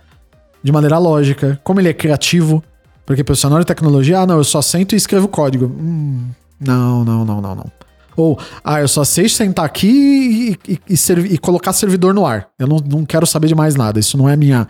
de 0.62 0.72
maneira 0.74 0.98
lógica, 0.98 1.58
como 1.64 1.80
ele 1.80 1.88
é 1.88 1.94
criativo. 1.94 2.62
Porque 3.08 3.24
profissional 3.24 3.58
de 3.58 3.66
tecnologia, 3.66 4.20
ah, 4.20 4.28
não, 4.28 4.36
eu 4.36 4.44
só 4.44 4.62
sento 4.62 4.94
e 4.94 4.98
escrevo 4.98 5.30
código. 5.30 5.66
Hum, 5.66 6.28
não, 6.60 7.06
não, 7.06 7.24
não, 7.24 7.40
não, 7.40 7.56
não. 7.56 7.72
Ou, 8.18 8.38
ah, 8.62 8.82
eu 8.82 8.88
só 8.88 9.06
sei 9.06 9.30
sentar 9.30 9.64
aqui 9.64 10.58
e, 10.68 10.74
e, 10.74 10.80
e, 10.90 11.34
e 11.36 11.38
colocar 11.38 11.72
servidor 11.72 12.14
no 12.14 12.26
ar. 12.26 12.50
Eu 12.60 12.68
não, 12.68 12.78
não 12.78 13.06
quero 13.06 13.26
saber 13.26 13.48
de 13.48 13.56
mais 13.56 13.76
nada. 13.76 13.98
Isso 13.98 14.18
não 14.18 14.28
é 14.28 14.36
minha. 14.36 14.68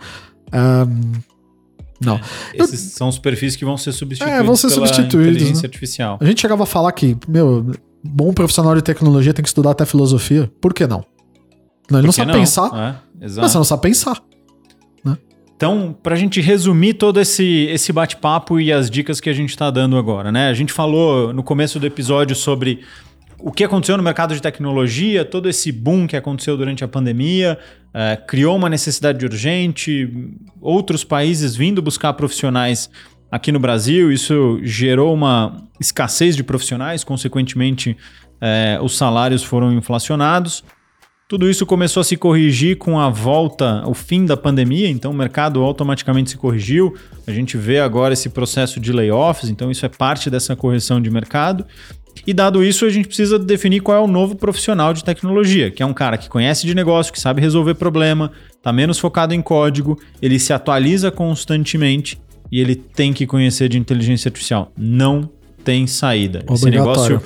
Um, 0.54 1.12
não. 2.00 2.14
É, 2.54 2.62
esses 2.62 2.92
eu, 2.92 2.96
são 2.96 3.08
os 3.08 3.18
perfis 3.18 3.56
que 3.56 3.64
vão 3.64 3.76
ser 3.76 3.90
substituídos. 3.90 4.38
É, 4.38 4.40
vão 4.40 4.54
ser 4.54 4.70
substituídos. 4.70 5.36
Inteligência 5.36 5.62
né? 5.62 5.66
artificial. 5.66 6.18
A 6.20 6.24
gente 6.24 6.40
chegava 6.40 6.62
a 6.62 6.66
falar 6.66 6.92
que, 6.92 7.16
meu, 7.26 7.72
bom 8.04 8.32
profissional 8.32 8.72
de 8.76 8.82
tecnologia 8.82 9.34
tem 9.34 9.42
que 9.42 9.48
estudar 9.48 9.72
até 9.72 9.84
filosofia. 9.84 10.48
Por 10.60 10.72
que 10.72 10.86
não? 10.86 11.04
não 11.90 11.98
ele 11.98 12.06
não 12.06 12.12
sabe 12.12 12.30
não? 12.30 12.38
pensar. 12.38 13.02
É, 13.20 13.24
exato. 13.24 13.42
Mas 13.42 13.50
você 13.50 13.58
não 13.58 13.64
sabe 13.64 13.82
pensar. 13.82 14.22
Então, 15.58 15.92
para 16.04 16.14
a 16.14 16.16
gente 16.16 16.40
resumir 16.40 16.94
todo 16.94 17.18
esse, 17.20 17.66
esse 17.68 17.92
bate-papo 17.92 18.60
e 18.60 18.72
as 18.72 18.88
dicas 18.88 19.18
que 19.18 19.28
a 19.28 19.32
gente 19.32 19.50
está 19.50 19.72
dando 19.72 19.96
agora, 19.96 20.30
né? 20.30 20.48
A 20.48 20.54
gente 20.54 20.72
falou 20.72 21.32
no 21.32 21.42
começo 21.42 21.80
do 21.80 21.86
episódio 21.86 22.36
sobre 22.36 22.84
o 23.40 23.50
que 23.50 23.64
aconteceu 23.64 23.96
no 23.96 24.02
mercado 24.04 24.32
de 24.36 24.40
tecnologia, 24.40 25.24
todo 25.24 25.48
esse 25.48 25.72
boom 25.72 26.06
que 26.06 26.16
aconteceu 26.16 26.56
durante 26.56 26.84
a 26.84 26.88
pandemia, 26.88 27.58
é, 27.92 28.16
criou 28.16 28.54
uma 28.54 28.68
necessidade 28.68 29.26
urgente, 29.26 30.08
outros 30.60 31.02
países 31.02 31.56
vindo 31.56 31.82
buscar 31.82 32.12
profissionais 32.12 32.88
aqui 33.28 33.50
no 33.50 33.58
Brasil, 33.58 34.12
isso 34.12 34.60
gerou 34.62 35.12
uma 35.12 35.60
escassez 35.80 36.36
de 36.36 36.44
profissionais, 36.44 37.02
consequentemente, 37.02 37.96
é, 38.40 38.78
os 38.80 38.96
salários 38.96 39.42
foram 39.42 39.72
inflacionados. 39.72 40.62
Tudo 41.28 41.50
isso 41.50 41.66
começou 41.66 42.00
a 42.00 42.04
se 42.04 42.16
corrigir 42.16 42.78
com 42.78 42.98
a 42.98 43.10
volta, 43.10 43.86
o 43.86 43.92
fim 43.92 44.24
da 44.24 44.34
pandemia, 44.34 44.88
então 44.88 45.10
o 45.10 45.14
mercado 45.14 45.62
automaticamente 45.62 46.30
se 46.30 46.38
corrigiu. 46.38 46.96
A 47.26 47.30
gente 47.30 47.54
vê 47.58 47.80
agora 47.80 48.14
esse 48.14 48.30
processo 48.30 48.80
de 48.80 48.90
layoffs, 48.90 49.50
então 49.50 49.70
isso 49.70 49.84
é 49.84 49.90
parte 49.90 50.30
dessa 50.30 50.56
correção 50.56 51.02
de 51.02 51.10
mercado. 51.10 51.66
E 52.26 52.32
dado 52.32 52.64
isso, 52.64 52.86
a 52.86 52.88
gente 52.88 53.08
precisa 53.08 53.38
definir 53.38 53.80
qual 53.80 53.98
é 53.98 54.00
o 54.00 54.06
novo 54.06 54.36
profissional 54.36 54.94
de 54.94 55.04
tecnologia, 55.04 55.70
que 55.70 55.82
é 55.82 55.86
um 55.86 55.92
cara 55.92 56.16
que 56.16 56.30
conhece 56.30 56.66
de 56.66 56.74
negócio, 56.74 57.12
que 57.12 57.20
sabe 57.20 57.42
resolver 57.42 57.74
problema, 57.74 58.32
está 58.56 58.72
menos 58.72 58.98
focado 58.98 59.34
em 59.34 59.42
código, 59.42 60.00
ele 60.22 60.38
se 60.38 60.54
atualiza 60.54 61.10
constantemente 61.10 62.18
e 62.50 62.58
ele 62.58 62.74
tem 62.74 63.12
que 63.12 63.26
conhecer 63.26 63.68
de 63.68 63.76
inteligência 63.76 64.30
artificial. 64.30 64.72
Não 64.74 65.28
tem 65.62 65.86
saída. 65.86 66.42
Esse 66.50 66.70
negócio 66.70 67.20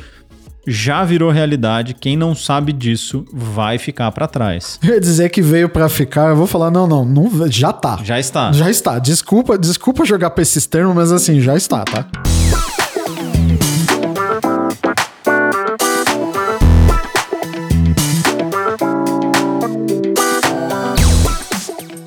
já 0.67 1.05
virou 1.05 1.31
realidade. 1.31 1.95
Quem 1.95 2.17
não 2.17 2.35
sabe 2.35 2.73
disso 2.73 3.25
vai 3.33 3.79
ficar 3.79 4.11
para 4.13 4.27
trás. 4.27 4.79
Eu 4.85 4.95
ia 4.95 5.01
dizer 5.01 5.29
que 5.31 5.43
veio 5.43 5.69
para 5.69 5.89
ficar, 5.89 6.31
eu 6.31 6.37
vou 6.37 6.47
falar 6.47 6.71
não, 6.71 6.87
não, 6.87 7.05
não, 7.05 7.51
já 7.51 7.73
tá. 7.73 7.99
Já 8.03 8.19
está. 8.19 8.53
Já 8.53 8.71
está. 8.71 8.99
Desculpa, 8.99 9.59
desculpa 9.59 10.05
jogar 10.05 10.31
para 10.31 10.43
esses 10.43 10.67
termos, 10.67 10.95
mas 10.95 11.13
assim, 11.13 11.41
já 11.41 11.57
está, 11.57 11.85
tá? 11.85 12.07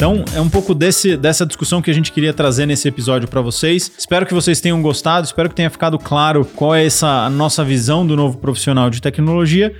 Então, 0.05 0.23
é 0.35 0.39
um 0.39 0.47
pouco 0.47 0.75
desse, 0.75 1.17
dessa 1.17 1.47
discussão 1.47 1.81
que 1.81 1.89
a 1.89 1.93
gente 1.93 2.11
queria 2.11 2.31
trazer 2.31 2.67
nesse 2.67 2.87
episódio 2.87 3.27
para 3.27 3.41
vocês. 3.41 3.91
Espero 3.97 4.23
que 4.23 4.35
vocês 4.35 4.61
tenham 4.61 4.79
gostado, 4.79 5.25
espero 5.25 5.49
que 5.49 5.55
tenha 5.55 5.67
ficado 5.67 5.97
claro 5.97 6.45
qual 6.45 6.75
é 6.75 6.85
essa 6.85 7.27
nossa 7.31 7.63
visão 7.63 8.05
do 8.05 8.15
novo 8.15 8.37
profissional 8.37 8.91
de 8.91 9.01
tecnologia. 9.01 9.75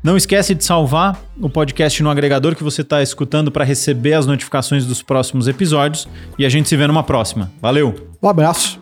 Não 0.00 0.16
esquece 0.16 0.54
de 0.54 0.64
salvar 0.64 1.20
o 1.40 1.50
podcast 1.50 2.00
no 2.04 2.08
agregador 2.08 2.54
que 2.54 2.62
você 2.62 2.82
está 2.82 3.02
escutando 3.02 3.50
para 3.50 3.64
receber 3.64 4.14
as 4.14 4.26
notificações 4.26 4.86
dos 4.86 5.02
próximos 5.02 5.48
episódios. 5.48 6.06
E 6.38 6.46
a 6.46 6.48
gente 6.48 6.68
se 6.68 6.76
vê 6.76 6.86
numa 6.86 7.02
próxima. 7.02 7.50
Valeu! 7.60 7.96
Um 8.22 8.28
abraço! 8.28 8.78